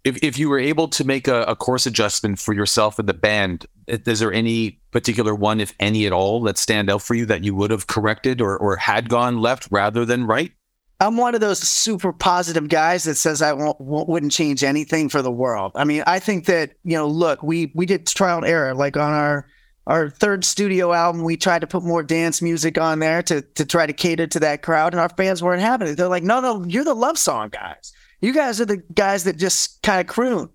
[0.05, 3.13] If, if you were able to make a, a course adjustment for yourself and the
[3.13, 7.25] band, is there any particular one, if any at all, that stand out for you
[7.25, 10.53] that you would have corrected or, or had gone left rather than right?
[11.01, 15.21] I'm one of those super positive guys that says I won't, wouldn't change anything for
[15.21, 15.71] the world.
[15.75, 18.73] I mean, I think that you know, look, we we did trial and error.
[18.73, 19.47] Like on our
[19.87, 23.65] our third studio album, we tried to put more dance music on there to to
[23.65, 25.95] try to cater to that crowd, and our fans weren't having it.
[25.95, 27.93] They're like, no, no, you're the love song guys.
[28.21, 30.49] You guys are the guys that just kind of croon.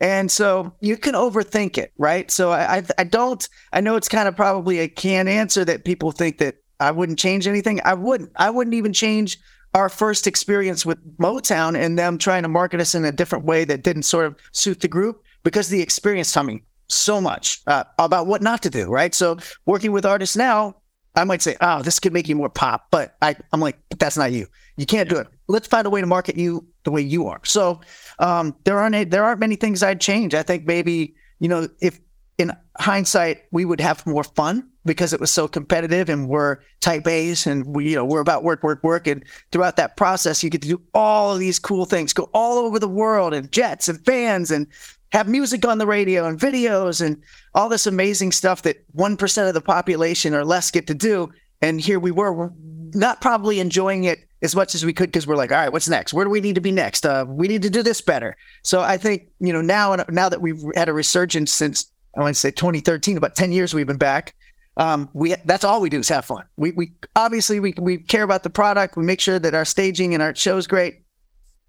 [0.00, 2.30] And so you can overthink it, right?
[2.30, 3.46] So I, I, I don't.
[3.70, 7.18] I know it's kind of probably a canned answer that people think that I wouldn't
[7.18, 7.82] change anything.
[7.84, 8.32] I wouldn't.
[8.36, 9.38] I wouldn't even change
[9.74, 13.64] our first experience with Motown and them trying to market us in a different way
[13.64, 17.84] that didn't sort of suit the group because the experience taught me so much uh,
[17.98, 19.14] about what not to do, right?
[19.14, 20.76] So working with artists now,
[21.14, 23.98] I might say, oh, this could make you more pop, but I, I'm like, but
[23.98, 24.46] that's not you.
[24.76, 25.26] You can't do it.
[25.48, 27.40] Let's find a way to market you the way you are.
[27.44, 27.80] So
[28.18, 30.34] um, there aren't there aren't many things I'd change.
[30.34, 32.00] I think maybe you know if
[32.38, 37.06] in hindsight we would have more fun because it was so competitive and we're type
[37.06, 39.06] A's and we, you know, we're about work, work, work.
[39.06, 42.58] And throughout that process, you get to do all of these cool things, go all
[42.58, 44.66] over the world and jets and fans and
[45.12, 47.22] have music on the radio and videos and
[47.54, 51.30] all this amazing stuff that 1% of the population or less get to do.
[51.60, 52.52] And here we were, we're
[52.94, 55.88] not probably enjoying it as much as we could because we're like, all right, what's
[55.88, 56.14] next?
[56.14, 57.04] Where do we need to be next?
[57.04, 58.36] Uh, we need to do this better.
[58.62, 62.34] So I think, you know, now, now that we've had a resurgence since I want
[62.34, 64.34] to say 2013, about 10 years we've been back
[64.80, 66.44] um, we that's all we do is have fun.
[66.56, 68.96] We we obviously we we care about the product.
[68.96, 71.02] We make sure that our staging and our show's great,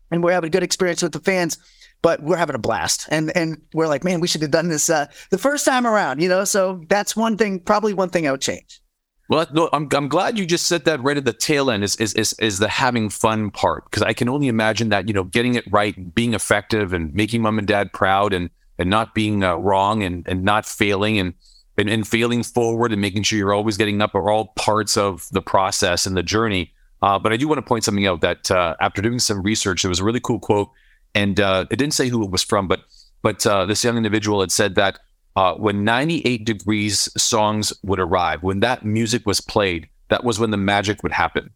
[0.10, 1.58] and we're having a good experience with the fans.
[2.02, 4.89] But we're having a blast, and and we're like, man, we should have done this
[4.89, 6.45] uh, the first time around, you know.
[6.45, 8.82] So that's one thing, probably one thing I would change.
[9.28, 11.97] Well, no, I'm I'm glad you just said that right at the tail end is
[11.97, 15.26] is is, is the having fun part because I can only imagine that you know
[15.26, 19.43] getting it right, being effective, and making mom and dad proud, and and not being
[19.43, 21.34] uh, wrong, and and not failing, and
[21.77, 25.27] and, and feeling forward and making sure you're always getting up are all parts of
[25.31, 26.73] the process and the journey.
[27.01, 29.81] Uh, but I do want to point something out that uh, after doing some research,
[29.81, 30.69] there was a really cool quote,
[31.15, 32.81] and uh, it didn't say who it was from, but
[33.23, 34.99] but uh, this young individual had said that
[35.36, 40.49] uh, when 98 degrees songs would arrive, when that music was played, that was when
[40.49, 41.51] the magic would happen.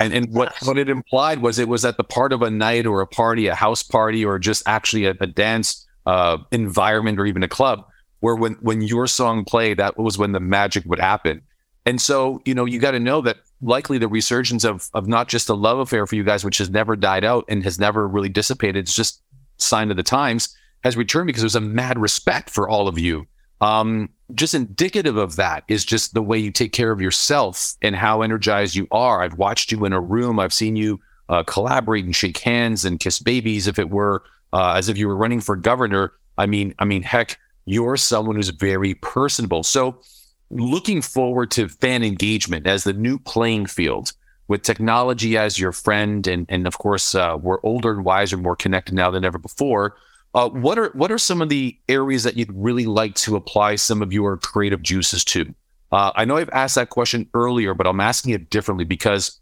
[0.00, 2.86] And and what, what it implied was it was at the part of a night
[2.86, 7.26] or a party, a house party, or just actually a, a dance uh, environment or
[7.26, 7.84] even a club
[8.24, 11.42] where when when your song played, that was when the magic would happen.
[11.84, 15.28] And so, you know, you got to know that likely the resurgence of of not
[15.28, 18.08] just a love affair for you guys, which has never died out and has never
[18.08, 19.20] really dissipated, it's just
[19.58, 23.26] sign of the times, has returned because there's a mad respect for all of you.
[23.60, 27.94] Um, just indicative of that is just the way you take care of yourself and
[27.94, 29.22] how energized you are.
[29.22, 30.40] I've watched you in a room.
[30.40, 34.22] I've seen you uh, collaborate and shake hands and kiss babies, if it were
[34.54, 36.12] uh, as if you were running for governor.
[36.38, 39.62] I mean, I mean, heck, you're someone who's very personable.
[39.62, 40.00] So,
[40.50, 44.12] looking forward to fan engagement as the new playing field
[44.46, 48.56] with technology as your friend, and and of course, uh, we're older and wiser, more
[48.56, 49.96] connected now than ever before.
[50.34, 53.76] Uh, what are what are some of the areas that you'd really like to apply
[53.76, 55.54] some of your creative juices to?
[55.92, 59.40] Uh, I know I've asked that question earlier, but I'm asking it differently because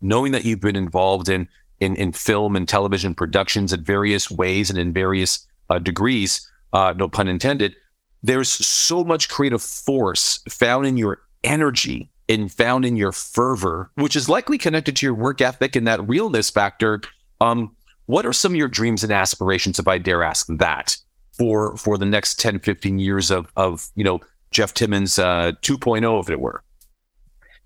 [0.00, 1.48] knowing that you've been involved in
[1.80, 6.94] in, in film and television productions in various ways and in various uh, degrees, uh,
[6.96, 7.74] no pun intended,
[8.22, 14.16] there's so much creative force found in your energy and found in your fervor, which
[14.16, 17.00] is likely connected to your work ethic and that realness factor.
[17.40, 17.74] Um,
[18.06, 20.96] what are some of your dreams and aspirations, if I dare ask that,
[21.32, 26.22] for for the next 10, 15 years of of you know Jeff Timmons uh, 2.0,
[26.22, 26.62] if it were?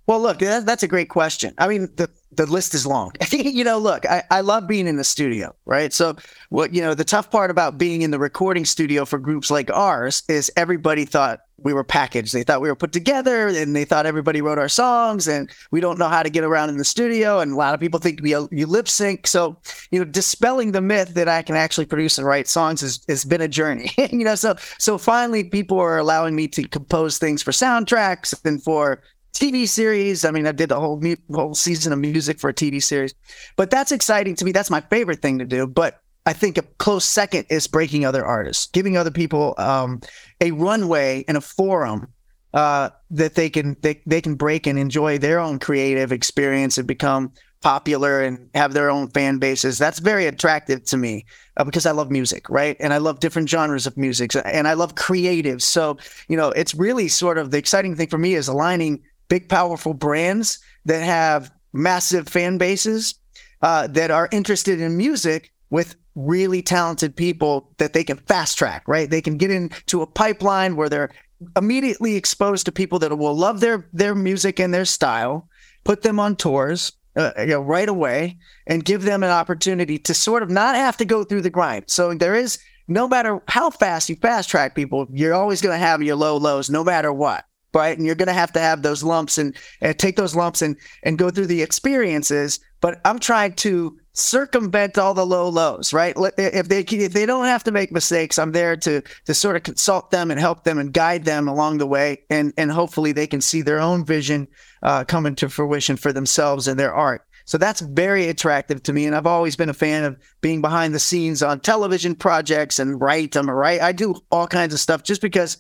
[0.07, 1.55] Well, look, that, that's a great question.
[1.59, 3.13] I mean, the the list is long.
[3.31, 5.93] you know, look, I, I love being in the studio, right?
[5.93, 6.17] So,
[6.49, 9.71] what you know, the tough part about being in the recording studio for groups like
[9.71, 12.33] ours is everybody thought we were packaged.
[12.33, 15.81] They thought we were put together, and they thought everybody wrote our songs, and we
[15.81, 17.39] don't know how to get around in the studio.
[17.41, 19.27] And a lot of people think we uh, you lip sync.
[19.27, 19.59] So,
[19.91, 23.25] you know, dispelling the myth that I can actually produce and write songs has, has
[23.25, 23.93] been a journey.
[24.11, 28.63] you know, so so finally, people are allowing me to compose things for soundtracks and
[28.63, 29.03] for
[29.35, 30.25] TV series.
[30.25, 33.15] I mean, I did the whole whole season of music for a TV series,
[33.57, 34.53] but that's exciting to me.
[34.53, 35.67] That's my favorite thing to do.
[35.67, 40.01] But I think a close second is breaking other artists, giving other people um,
[40.41, 42.09] a runway and a forum
[42.55, 46.87] uh, that they can they, they can break and enjoy their own creative experience and
[46.87, 49.79] become popular and have their own fan bases.
[49.79, 51.25] That's very attractive to me
[51.57, 52.77] uh, because I love music, right?
[52.81, 55.63] And I love different genres of music and I love creatives.
[55.63, 55.97] So,
[56.29, 59.01] you know, it's really sort of the exciting thing for me is aligning
[59.33, 63.15] big, powerful brands that have massive fan bases
[63.63, 68.87] uh, that are interested in music with really talented people that they can fast track,
[68.87, 69.09] right?
[69.09, 71.11] They can get into a pipeline where they're
[71.57, 75.49] immediately exposed to people that will love their their music and their style,
[75.83, 80.13] put them on tours, uh, you know, right away, and give them an opportunity to
[80.13, 81.85] sort of not have to go through the grind.
[81.87, 85.87] So there is no matter how fast you fast track people, you're always going to
[85.87, 87.97] have your low lows, no matter what right?
[87.97, 90.77] And you're going to have to have those lumps and, and take those lumps and
[91.03, 92.61] and go through the experiences.
[92.81, 96.15] But I'm trying to circumvent all the low lows, right?
[96.37, 99.63] If they if they don't have to make mistakes, I'm there to to sort of
[99.63, 103.27] consult them and help them and guide them along the way, and and hopefully they
[103.27, 104.49] can see their own vision
[104.83, 107.25] uh, coming to fruition for themselves and their art.
[107.45, 109.07] So that's very attractive to me.
[109.07, 113.01] And I've always been a fan of being behind the scenes on television projects and
[113.01, 113.37] write.
[113.37, 113.81] I'm a right.
[113.81, 115.59] I do all kinds of stuff just because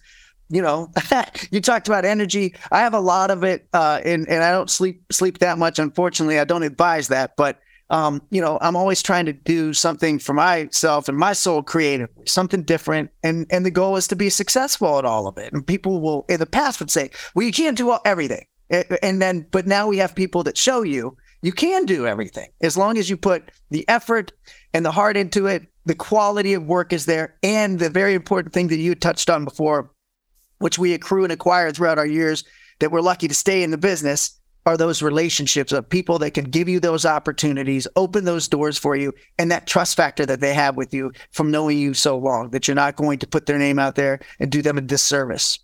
[0.52, 0.90] you know,
[1.50, 2.54] you talked about energy.
[2.70, 5.78] I have a lot of it, uh, and and I don't sleep sleep that much.
[5.78, 10.18] Unfortunately, I don't advise that, but um, you know, I'm always trying to do something
[10.18, 13.10] for myself and my soul creatively, something different.
[13.22, 15.52] And and the goal is to be successful at all of it.
[15.52, 18.44] And people will in the past would say, well, you can't do all, everything.
[19.02, 22.76] And then, but now we have people that show you you can do everything as
[22.76, 24.32] long as you put the effort
[24.72, 25.66] and the heart into it.
[25.84, 29.44] The quality of work is there, and the very important thing that you touched on
[29.44, 29.90] before
[30.62, 32.44] which we accrue and acquire throughout our years
[32.80, 36.44] that we're lucky to stay in the business are those relationships of people that can
[36.44, 40.54] give you those opportunities, open those doors for you, and that trust factor that they
[40.54, 43.58] have with you from knowing you so long that you're not going to put their
[43.58, 45.58] name out there and do them a disservice.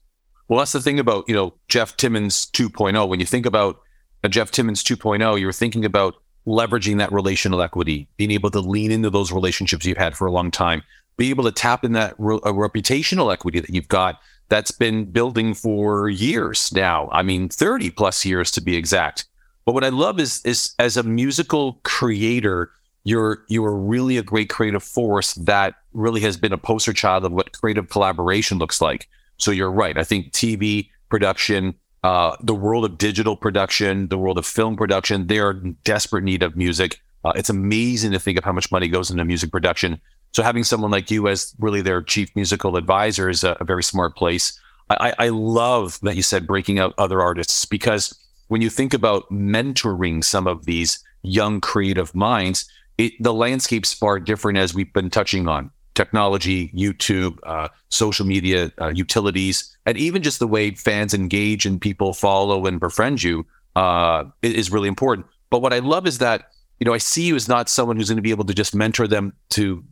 [0.49, 3.09] Well, that's the thing about, you know, Jeff Timmons 2.0.
[3.09, 3.81] When you think about
[4.25, 8.91] a Jeff Timmons 2.0, you're thinking about leveraging that relational equity, being able to lean
[8.91, 10.83] into those relationships you've had for a long time,
[11.19, 15.55] be able to tap in that re- reputational equity that you've got that's been building
[15.55, 17.09] for years now.
[17.13, 19.27] I mean, 30 plus years to be exact.
[19.65, 22.71] But what I love is is as a musical creator,
[23.05, 27.33] you're you're really a great creative force that really has been a poster child of
[27.33, 29.09] what creative collaboration looks like.
[29.37, 29.99] So you're right.
[29.99, 35.27] I think TV production, uh, the world of digital production, the world of film production,
[35.27, 37.01] they are in desperate need of music.
[37.25, 40.01] Uh, it's amazing to think of how much money goes into music production.
[40.33, 43.83] So having someone like you as really their chief musical advisor is a, a very
[43.83, 44.59] smart place.
[44.91, 49.31] I, I love that you said breaking out other artists because when you think about
[49.31, 55.11] mentoring some of these young creative minds, it, the landscape's far different as we've been
[55.11, 61.13] touching on technology, YouTube, uh, social media uh, utilities, and even just the way fans
[61.13, 65.27] engage and people follow and befriend you uh, is really important.
[65.51, 68.09] But what I love is that you know I see you as not someone who's
[68.09, 69.83] going to be able to just mentor them to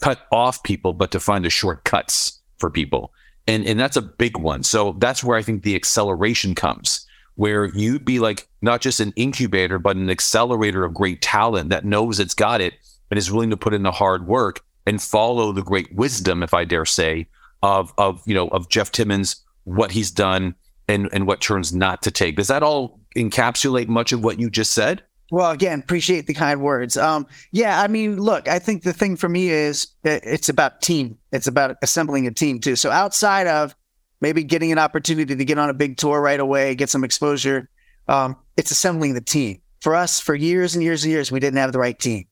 [0.00, 3.12] cut off people, but to find the shortcuts for people.
[3.46, 4.62] And, and that's a big one.
[4.62, 7.06] So that's where I think the acceleration comes,
[7.36, 11.84] where you'd be like not just an incubator, but an accelerator of great talent that
[11.84, 12.74] knows it's got it
[13.10, 16.54] and is willing to put in the hard work and follow the great wisdom, if
[16.54, 17.28] I dare say,
[17.62, 20.54] of of you know of Jeff Timmons, what he's done
[20.88, 22.36] and and what turns not to take.
[22.36, 25.02] Does that all encapsulate much of what you just said?
[25.30, 26.96] Well, again, appreciate the kind words.
[26.96, 31.18] Um, yeah, I mean, look, I think the thing for me is it's about team.
[31.32, 32.76] It's about assembling a team too.
[32.76, 33.74] So outside of
[34.20, 37.68] maybe getting an opportunity to get on a big tour right away, get some exposure,
[38.08, 39.60] um, it's assembling the team.
[39.80, 42.26] For us, for years and years and years, we didn't have the right team.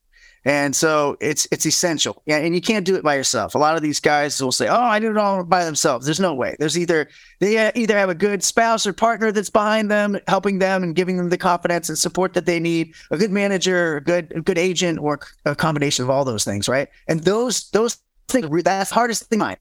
[0.46, 2.22] And so it's it's essential.
[2.26, 3.54] Yeah, and you can't do it by yourself.
[3.54, 6.20] A lot of these guys will say, "Oh, I did it all by themselves." There's
[6.20, 6.54] no way.
[6.58, 7.08] There's either
[7.40, 10.94] they uh, either have a good spouse or partner that's behind them, helping them and
[10.94, 14.42] giving them the confidence and support that they need, a good manager, a good a
[14.42, 16.88] good agent, or a combination of all those things, right?
[17.08, 17.96] And those those
[18.28, 19.56] things that's hardest thing, mine,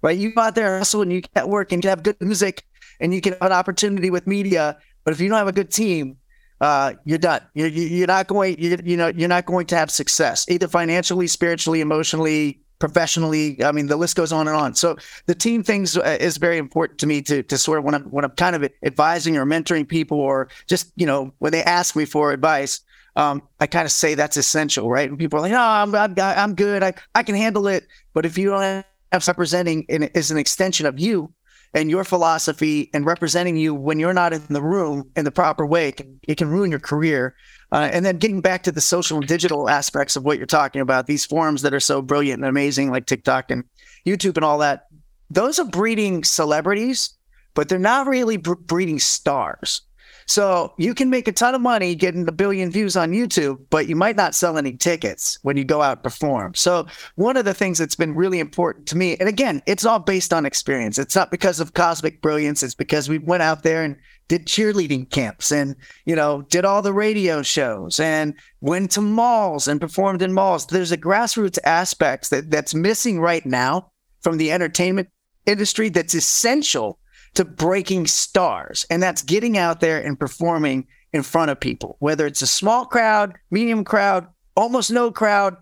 [0.00, 0.16] right?
[0.16, 2.64] You go out there and hustle and you get work and you have good music
[3.00, 5.70] and you can have an opportunity with media, but if you don't have a good
[5.70, 6.16] team,
[6.64, 7.42] uh, you're done.
[7.52, 8.56] You're, you're not going.
[8.58, 13.62] You're, you know, you're not going to have success either financially, spiritually, emotionally, professionally.
[13.62, 14.74] I mean, the list goes on and on.
[14.74, 14.96] So
[15.26, 18.04] the team things uh, is very important to me to to sort of when I'm
[18.04, 21.94] when I'm kind of advising or mentoring people or just you know when they ask
[21.96, 22.80] me for advice.
[23.16, 25.08] Um, I kind of say that's essential, right?
[25.08, 26.82] And people are like, "No, I'm I'm, I'm good.
[26.82, 30.98] I I can handle it." But if you don't have representing is an extension of
[30.98, 31.30] you,
[31.74, 35.66] and your philosophy and representing you when you're not in the room in the proper
[35.66, 37.34] way it can, it can ruin your career.
[37.72, 40.80] Uh, and then getting back to the social and digital aspects of what you're talking
[40.80, 43.64] about these forums that are so brilliant and amazing like tiktok and
[44.06, 44.86] youtube and all that
[45.28, 47.14] those are breeding celebrities
[47.54, 49.80] but they're not really breeding stars
[50.26, 53.88] So you can make a ton of money getting a billion views on YouTube, but
[53.88, 56.54] you might not sell any tickets when you go out and perform.
[56.54, 59.98] So one of the things that's been really important to me, and again, it's all
[59.98, 60.98] based on experience.
[60.98, 62.62] It's not because of cosmic brilliance.
[62.62, 63.96] It's because we went out there and
[64.28, 69.68] did cheerleading camps and, you know, did all the radio shows and went to malls
[69.68, 70.66] and performed in malls.
[70.66, 73.90] There's a grassroots aspect that, that's missing right now
[74.22, 75.08] from the entertainment
[75.44, 76.98] industry that's essential
[77.34, 78.86] to breaking stars.
[78.90, 82.84] And that's getting out there and performing in front of people, whether it's a small
[82.86, 84.26] crowd, medium crowd,
[84.56, 85.56] almost no crowd.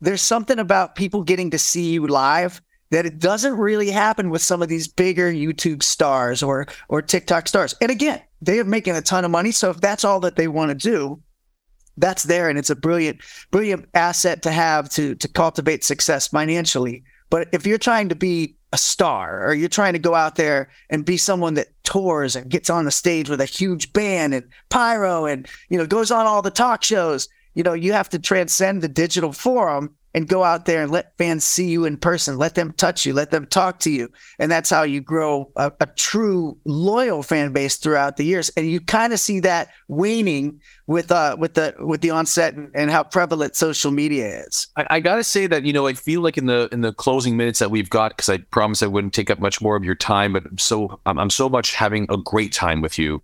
[0.00, 2.60] There's something about people getting to see you live
[2.90, 7.48] that it doesn't really happen with some of these bigger YouTube stars or or TikTok
[7.48, 7.74] stars.
[7.80, 9.50] And again, they are making a ton of money.
[9.50, 11.20] So if that's all that they want to do,
[11.96, 13.20] that's there and it's a brilliant,
[13.50, 17.02] brilliant asset to have to to cultivate success financially.
[17.30, 20.68] But if you're trying to be a star or you're trying to go out there
[20.90, 24.46] and be someone that tours and gets on the stage with a huge band and
[24.68, 27.28] pyro and you know goes on all the talk shows.
[27.54, 31.16] You know you have to transcend the digital forum and go out there and let
[31.18, 32.38] fans see you in person.
[32.38, 33.12] Let them touch you.
[33.12, 34.08] Let them talk to you.
[34.38, 38.50] And that's how you grow a, a true loyal fan base throughout the years.
[38.56, 42.70] And you kind of see that waning with uh with the with the onset and,
[42.74, 44.66] and how prevalent social media is.
[44.76, 47.36] I, I, gotta say that you know I feel like in the in the closing
[47.36, 49.94] minutes that we've got because I promised I wouldn't take up much more of your
[49.94, 53.22] time, but I'm so I'm, I'm so much having a great time with you.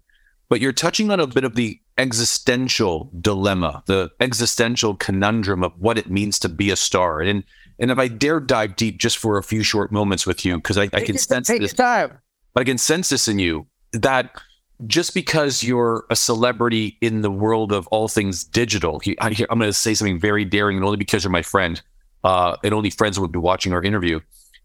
[0.51, 5.99] But you're touching on a bit of the existential dilemma, the existential conundrum of what
[5.99, 7.21] it means to be a star.
[7.21, 7.45] And
[7.79, 10.79] and if I dare dive deep just for a few short moments with you, because
[10.79, 12.19] I, I, can sense this, time.
[12.55, 14.31] I can sense this in you that
[14.87, 19.61] just because you're a celebrity in the world of all things digital, I, am going
[19.63, 21.81] to say something very daring, and only because you're my friend,
[22.23, 24.21] uh, and only friends would be watching our interview,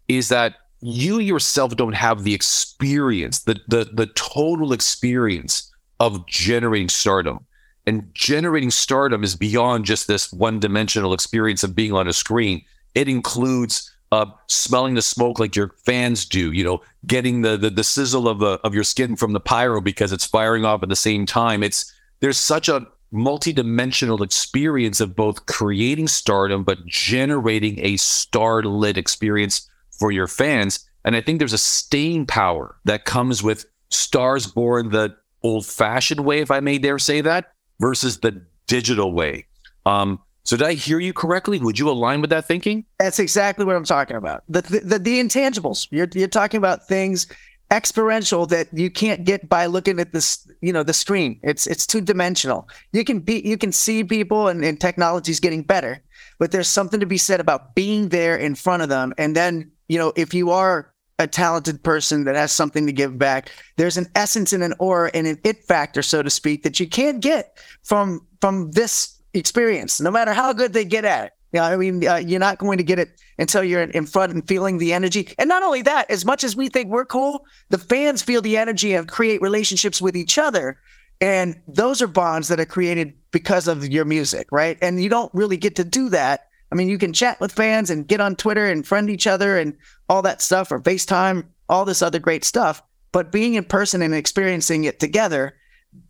[0.06, 5.69] is that you yourself don't have the experience, the the the total experience
[6.00, 7.46] of generating stardom.
[7.86, 12.62] And generating stardom is beyond just this one dimensional experience of being on a screen.
[12.94, 17.70] It includes uh, smelling the smoke like your fans do, you know, getting the, the,
[17.70, 20.88] the sizzle of the of your skin from the pyro because it's firing off at
[20.88, 21.62] the same time.
[21.62, 29.68] It's there's such a multi-dimensional experience of both creating stardom but generating a star-lit experience
[29.90, 30.88] for your fans.
[31.04, 36.24] And I think there's a staying power that comes with stars born the old fashioned
[36.24, 39.46] way, if I may dare say that, versus the digital way.
[39.86, 41.58] Um, so did I hear you correctly?
[41.58, 42.84] Would you align with that thinking?
[42.98, 44.42] That's exactly what I'm talking about.
[44.48, 45.86] The the, the, the intangibles.
[45.90, 47.26] You're you're talking about things
[47.70, 51.38] experiential that you can't get by looking at this, you know, the screen.
[51.42, 52.68] It's it's two dimensional.
[52.92, 56.02] You can be you can see people and, and technology is getting better,
[56.38, 59.12] but there's something to be said about being there in front of them.
[59.18, 63.18] And then, you know, if you are a talented person that has something to give
[63.18, 63.50] back.
[63.76, 66.88] There's an essence and an aura and an it factor, so to speak, that you
[66.88, 71.32] can't get from from this experience, no matter how good they get at it.
[71.52, 74.32] You know, I mean, uh, you're not going to get it until you're in front
[74.32, 75.28] and feeling the energy.
[75.38, 78.56] And not only that, as much as we think we're cool, the fans feel the
[78.56, 80.78] energy and create relationships with each other.
[81.20, 84.78] And those are bonds that are created because of your music, right?
[84.80, 87.90] And you don't really get to do that I mean, you can chat with fans
[87.90, 89.76] and get on Twitter and friend each other and
[90.08, 92.82] all that stuff, or FaceTime, all this other great stuff.
[93.12, 95.56] But being in person and experiencing it together,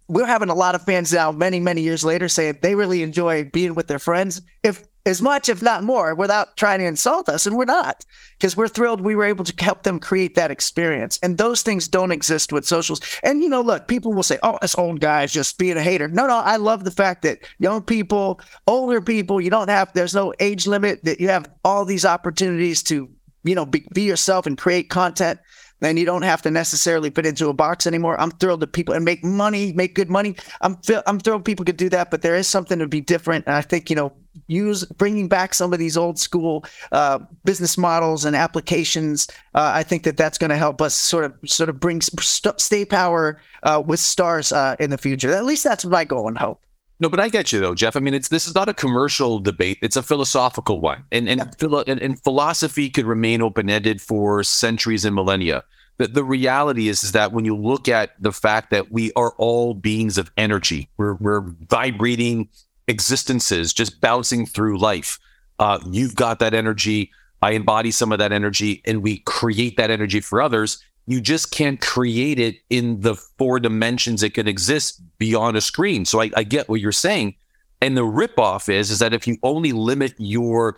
[0.09, 3.45] we're having a lot of fans now, many, many years later, say they really enjoy
[3.45, 4.43] being with their friends.
[4.63, 7.47] If as much, if not more, without trying to insult us.
[7.47, 8.05] And we're not,
[8.39, 11.19] because we're thrilled we were able to help them create that experience.
[11.23, 13.01] And those things don't exist with socials.
[13.23, 15.83] And, you know, look, people will say, oh, this old guy is just being a
[15.83, 16.09] hater.
[16.09, 20.15] No, no, I love the fact that young people, older people, you don't have, there's
[20.15, 23.09] no age limit, that you have all these opportunities to,
[23.43, 25.41] you know, be, be yourself and create content
[25.81, 28.21] then you don't have to necessarily fit into a box anymore.
[28.21, 30.37] I'm thrilled that people and make money, make good money.
[30.61, 33.47] I'm I'm thrilled people could do that, but there is something to be different.
[33.47, 34.13] And I think you know,
[34.47, 39.29] use bringing back some of these old school uh, business models and applications.
[39.55, 42.61] Uh, I think that that's going to help us sort of sort of bring st-
[42.61, 45.33] stay power uh, with stars uh, in the future.
[45.33, 46.61] At least that's my goal and hope.
[47.01, 47.97] No, but I get you though, Jeff.
[47.97, 51.39] I mean, it's this is not a commercial debate; it's a philosophical one, and and,
[51.41, 51.51] yeah.
[51.59, 55.65] philo- and, and philosophy could remain open ended for centuries and millennia.
[55.97, 59.33] The, the reality is, is that when you look at the fact that we are
[59.39, 62.51] all beings of energy, we're we're vibrating
[62.87, 65.19] existences, just bouncing through life.
[65.59, 67.11] Uh, you've got that energy.
[67.43, 71.51] I embody some of that energy, and we create that energy for others you just
[71.51, 76.05] can't create it in the four dimensions it can exist beyond a screen.
[76.05, 77.35] So I, I get what you're saying.
[77.81, 80.77] And the ripoff is is that if you only limit your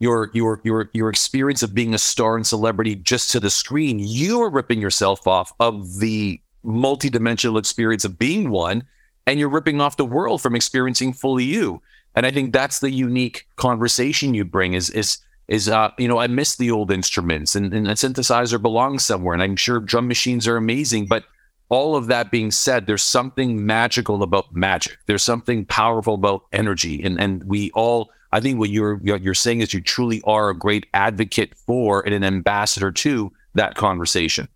[0.00, 3.98] your your your your experience of being a star and celebrity just to the screen,
[3.98, 8.84] you are ripping yourself off of the multi-dimensional experience of being one,
[9.26, 11.80] and you're ripping off the world from experiencing fully you.
[12.14, 15.18] And I think that's the unique conversation you bring is is
[15.48, 19.34] is uh you know I miss the old instruments and, and a synthesizer belongs somewhere,
[19.34, 21.24] and I'm sure drum machines are amazing, but
[21.72, 24.98] all of that being said, there's something magical about magic.
[25.06, 28.10] There's something powerful about energy, and and we all.
[28.30, 32.14] I think what you're you're saying is you truly are a great advocate for and
[32.14, 34.48] an ambassador to that conversation.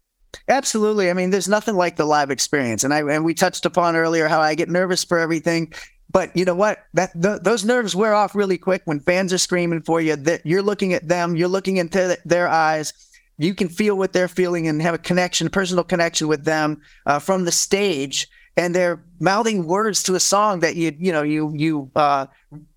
[0.48, 1.10] Absolutely.
[1.10, 4.28] I mean, there's nothing like the live experience, and I and we touched upon earlier
[4.28, 5.72] how I get nervous for everything.
[6.16, 6.78] But you know what?
[6.94, 10.16] That th- those nerves wear off really quick when fans are screaming for you.
[10.16, 12.94] That you're looking at them, you're looking into their eyes.
[13.36, 17.18] You can feel what they're feeling and have a connection, personal connection with them uh,
[17.18, 21.52] from the stage and they're mouthing words to a song that you you know you
[21.54, 22.24] you uh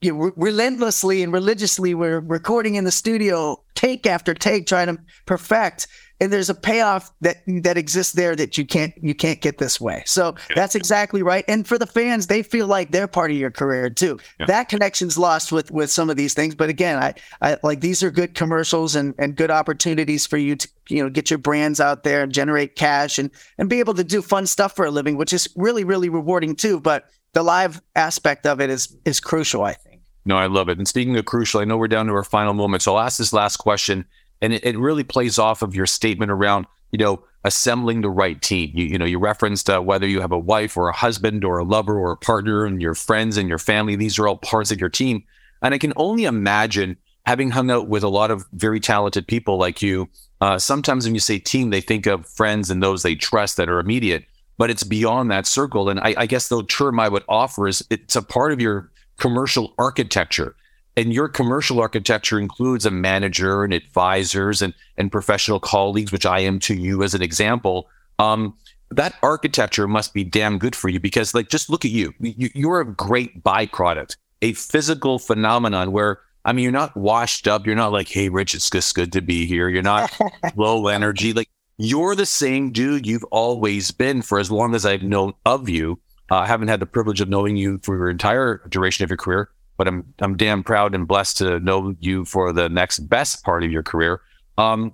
[0.02, 5.02] you re- relentlessly and religiously were recording in the studio take after take trying to
[5.26, 5.88] perfect
[6.22, 9.80] and there's a payoff that that exists there that you can't you can't get this
[9.80, 10.04] way.
[10.06, 10.56] So yeah.
[10.56, 11.46] that's exactly right.
[11.48, 14.20] And for the fans, they feel like they're part of your career too.
[14.40, 14.46] Yeah.
[14.48, 16.56] That connection's lost with with some of these things.
[16.56, 20.56] But again, I, I like these are good commercials and and good opportunities for you
[20.56, 23.94] to you know get your brands out there and generate cash and and be able
[23.94, 26.80] to do fun stuff for a living, which is really really rewarding too.
[26.80, 30.02] But the live aspect of it is is crucial, I think.
[30.26, 30.78] No, I love it.
[30.78, 32.84] And speaking of crucial, I know we're down to our final moment.
[32.84, 34.06] So I'll ask this last question
[34.42, 38.42] and it, it really plays off of your statement around you know assembling the right
[38.42, 38.72] team.
[38.74, 41.58] You, you know, you referenced uh, whether you have a wife or a husband or
[41.58, 43.96] a lover or a partner and your friends and your family.
[43.96, 45.24] These are all parts of your team.
[45.62, 49.58] And I can only imagine having hung out with a lot of very talented people
[49.58, 50.10] like you.
[50.42, 53.70] Uh, sometimes when you say team, they think of friends and those they trust that
[53.70, 54.26] are immediate,
[54.58, 55.90] but it's beyond that circle.
[55.90, 58.90] And I, I guess the term I would offer is it's a part of your
[59.18, 60.56] commercial architecture
[61.00, 66.40] and your commercial architecture includes a manager and advisors and, and professional colleagues, which I
[66.40, 67.88] am to you as an example.
[68.20, 68.58] Um,
[68.92, 72.14] that architecture must be damn good for you because, like, just look at you.
[72.20, 72.50] you.
[72.54, 77.66] You're a great byproduct, a physical phenomenon where, I mean, you're not washed up.
[77.66, 79.70] You're not like, hey, Rich, it's just good to be here.
[79.70, 80.12] You're not
[80.58, 81.32] low energy.
[81.32, 85.70] Like, you're the same dude you've always been for as long as I've known of
[85.70, 85.98] you.
[86.30, 89.18] Uh, I haven't had the privilege of knowing you for your entire duration of your
[89.18, 89.50] career,
[89.80, 93.64] but I'm I'm damn proud and blessed to know you for the next best part
[93.64, 94.22] of your career.
[94.58, 94.92] Um,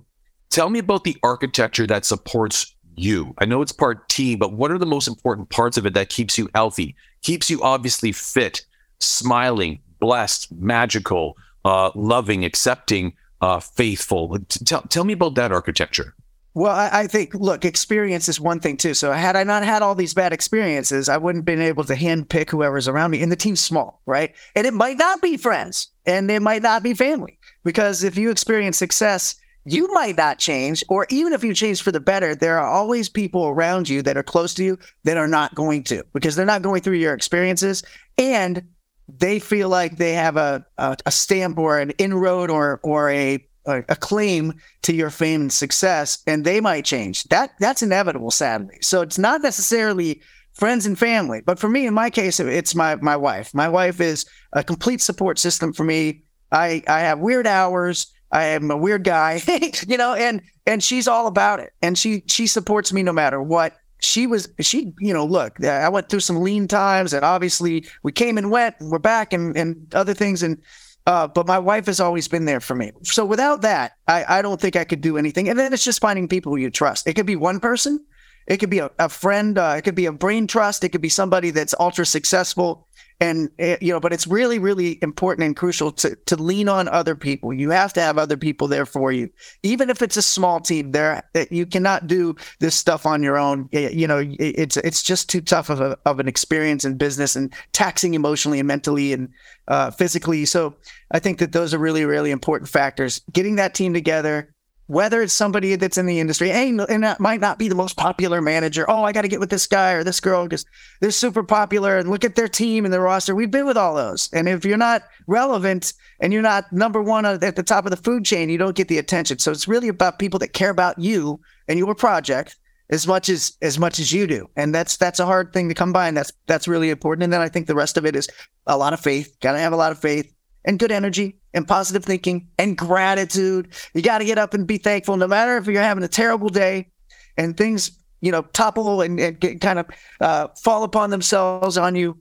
[0.48, 3.34] tell me about the architecture that supports you.
[3.38, 6.08] I know it's part T, but what are the most important parts of it that
[6.08, 8.64] keeps you healthy, keeps you obviously fit,
[9.00, 14.38] smiling, blessed, magical, uh, loving, accepting, uh, faithful?
[14.66, 16.14] Tell tell me about that architecture.
[16.56, 18.94] Well, I, I, think, look, experience is one thing too.
[18.94, 21.94] So had I not had all these bad experiences, I wouldn't have been able to
[21.94, 23.22] handpick whoever's around me.
[23.22, 24.34] And the team's small, right?
[24.54, 28.30] And it might not be friends and it might not be family because if you
[28.30, 29.36] experience success,
[29.66, 30.82] you might not change.
[30.88, 34.16] Or even if you change for the better, there are always people around you that
[34.16, 37.12] are close to you that are not going to because they're not going through your
[37.12, 37.82] experiences.
[38.16, 38.62] And
[39.08, 43.46] they feel like they have a, a, a stamp or an inroad or, or a
[43.66, 47.24] a, claim to your fame and success, and they might change.
[47.24, 48.78] That that's inevitable, sadly.
[48.80, 52.96] So it's not necessarily friends and family, but for me, in my case, it's my
[52.96, 53.52] my wife.
[53.54, 56.22] My wife is a complete support system for me.
[56.52, 58.12] I I have weird hours.
[58.32, 59.40] I am a weird guy,
[59.86, 63.42] you know, and and she's all about it, and she she supports me no matter
[63.42, 63.74] what.
[63.98, 68.12] She was she you know look I went through some lean times and obviously we
[68.12, 70.58] came and went and we're back and and other things and
[71.06, 72.92] uh, but my wife has always been there for me.
[73.04, 75.48] So without that, I, I don't think I could do anything.
[75.48, 77.06] And then it's just finding people you trust.
[77.06, 78.04] It could be one person,
[78.46, 81.00] it could be a, a friend, uh, it could be a brain trust, it could
[81.00, 82.88] be somebody that's ultra successful
[83.20, 86.88] and eh, you know but it's really really important and crucial to to lean on
[86.88, 87.52] other people.
[87.52, 89.30] You have to have other people there for you.
[89.62, 93.38] Even if it's a small team there eh, you cannot do this stuff on your
[93.38, 93.68] own.
[93.72, 97.52] You know it's it's just too tough of, a, of an experience in business and
[97.72, 99.28] taxing emotionally and mentally and
[99.68, 100.44] uh, physically.
[100.44, 100.74] So
[101.12, 103.20] i think that those are really really important factors.
[103.32, 104.54] Getting that team together
[104.86, 107.96] whether it's somebody that's in the industry and, and that might not be the most
[107.96, 108.88] popular manager.
[108.88, 110.64] Oh, I got to get with this guy or this girl because
[111.00, 113.34] they're super popular and look at their team and their roster.
[113.34, 114.30] We've been with all those.
[114.32, 117.96] And if you're not relevant and you're not number one at the top of the
[117.96, 119.38] food chain, you don't get the attention.
[119.38, 122.56] So it's really about people that care about you and your project
[122.88, 124.48] as much as as much as you do.
[124.54, 126.06] And that's that's a hard thing to come by.
[126.06, 127.24] And that's that's really important.
[127.24, 128.28] And then I think the rest of it is
[128.66, 129.36] a lot of faith.
[129.40, 130.32] Gotta have a lot of faith
[130.66, 133.72] and good energy and positive thinking and gratitude.
[133.94, 136.48] You got to get up and be thankful, no matter if you're having a terrible
[136.48, 136.88] day
[137.36, 139.86] and things, you know, topple and, and get, kind of
[140.20, 142.18] uh, fall upon themselves on you.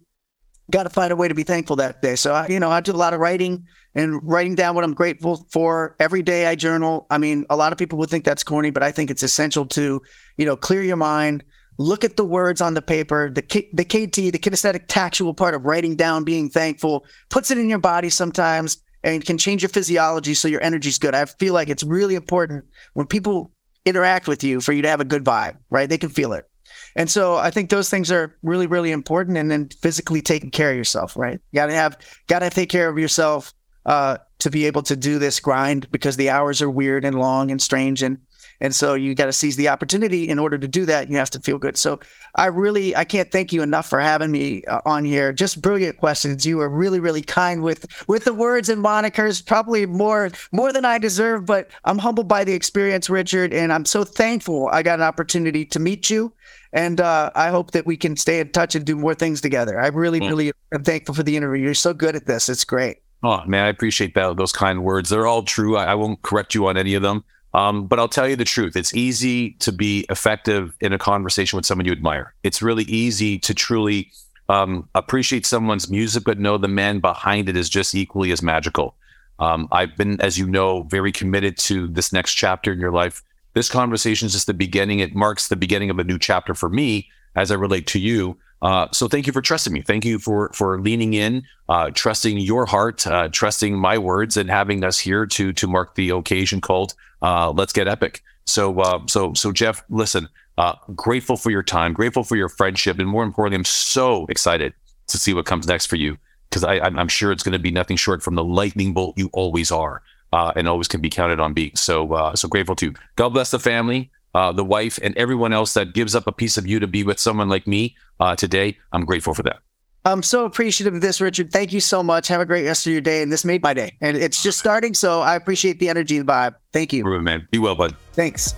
[0.72, 2.16] Got to find a way to be thankful that day.
[2.16, 4.96] So, I, you know, I do a lot of writing and writing down what I'm
[4.96, 5.96] grateful for.
[6.00, 7.06] Every day I journal.
[7.12, 9.68] I mean, a lot of people would think that's corny, but I think it's essential
[9.68, 10.02] to,
[10.38, 11.44] you know, clear your mind,
[11.78, 15.56] look at the words on the paper, the K- the KT, the kinesthetic tactual part
[15.56, 19.70] of writing down, being thankful, puts it in your body sometimes and can change your
[19.70, 21.14] physiology so your energy's good.
[21.14, 23.52] I feel like it's really important when people
[23.86, 25.88] interact with you for you to have a good vibe, right?
[25.88, 26.50] They can feel it.
[26.96, 29.38] And so I think those things are really, really important.
[29.38, 31.40] And then physically taking care of yourself, right?
[31.52, 31.98] You gotta have,
[32.28, 33.54] gotta take care of yourself
[33.86, 37.52] uh, to be able to do this grind because the hours are weird and long
[37.52, 38.02] and strange.
[38.02, 38.18] And
[38.62, 40.30] and so you got to seize the opportunity.
[40.30, 41.78] In order to do that, you have to feel good.
[41.78, 42.00] So
[42.36, 45.34] I really, I can't thank you enough for having me uh, on here.
[45.34, 46.46] Just brilliant questions.
[46.46, 49.46] You were really, really kind with with the words and monikers.
[49.46, 53.86] Probably more more than I deserve, but I'm humbled by the experience, Richard, and I'm
[53.86, 56.34] so thankful I got an opportunity to meet you.
[56.74, 59.80] And uh, I hope that we can stay in touch and do more things together.
[59.80, 60.28] I really, mm.
[60.28, 61.64] really am thankful for the interview.
[61.64, 62.50] You're so good at this.
[62.50, 62.98] It's great.
[63.24, 64.38] Oh man, I appreciate that.
[64.38, 65.10] Those kind words.
[65.10, 65.78] They're all true.
[65.78, 67.24] I, I won't correct you on any of them.
[67.56, 68.76] Um, but I'll tell you the truth.
[68.76, 72.34] It's easy to be effective in a conversation with someone you admire.
[72.44, 74.12] It's really easy to truly
[74.50, 78.96] um, appreciate someone's music, but know the man behind it is just equally as magical.
[79.40, 83.24] Um, I've been, as you know, very committed to this next chapter in your life.
[83.54, 85.00] This conversation is just the beginning.
[85.00, 88.38] It marks the beginning of a new chapter for me as I relate to you.
[88.62, 89.82] Uh, so thank you for trusting me.
[89.82, 94.50] Thank you for for leaning in, uh, trusting your heart, uh, trusting my words, and
[94.50, 96.94] having us here to to mark the occasion called
[97.26, 101.94] uh, "Let's Get Epic." So uh, so so Jeff, listen, uh, grateful for your time,
[101.94, 104.74] grateful for your friendship, and more importantly, I'm so excited
[105.08, 106.18] to see what comes next for you
[106.50, 109.72] because I'm sure it's going to be nothing short from the lightning bolt you always
[109.72, 110.02] are.
[110.32, 112.94] and always can be counted on being so so grateful to.
[113.16, 116.58] God bless the family uh, the wife, and everyone else that gives up a piece
[116.58, 118.78] of you to be with someone like me uh, today.
[118.92, 119.60] I'm grateful for that.
[120.06, 121.52] I'm so appreciative of this, Richard.
[121.52, 122.28] Thank you so much.
[122.28, 123.24] Have a great rest of your day.
[123.24, 123.98] And this made my day.
[124.02, 124.94] And it's just starting.
[124.94, 126.56] So I appreciate the energy and vibe.
[126.72, 127.04] Thank you.
[127.22, 127.48] man.
[127.50, 127.96] Be well, bud.
[128.14, 128.54] Thanks.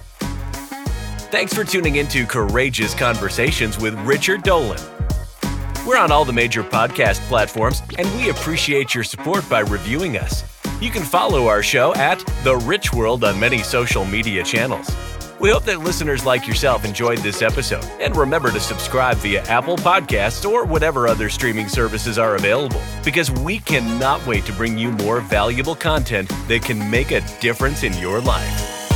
[1.29, 4.79] Thanks for tuning into Courageous Conversations with Richard Dolan.
[5.85, 10.43] We're on all the major podcast platforms, and we appreciate your support by reviewing us.
[10.81, 14.89] You can follow our show at The Rich World on many social media channels.
[15.39, 17.85] We hope that listeners like yourself enjoyed this episode.
[18.01, 23.29] And remember to subscribe via Apple Podcasts or whatever other streaming services are available, because
[23.29, 27.95] we cannot wait to bring you more valuable content that can make a difference in
[27.99, 28.86] your life.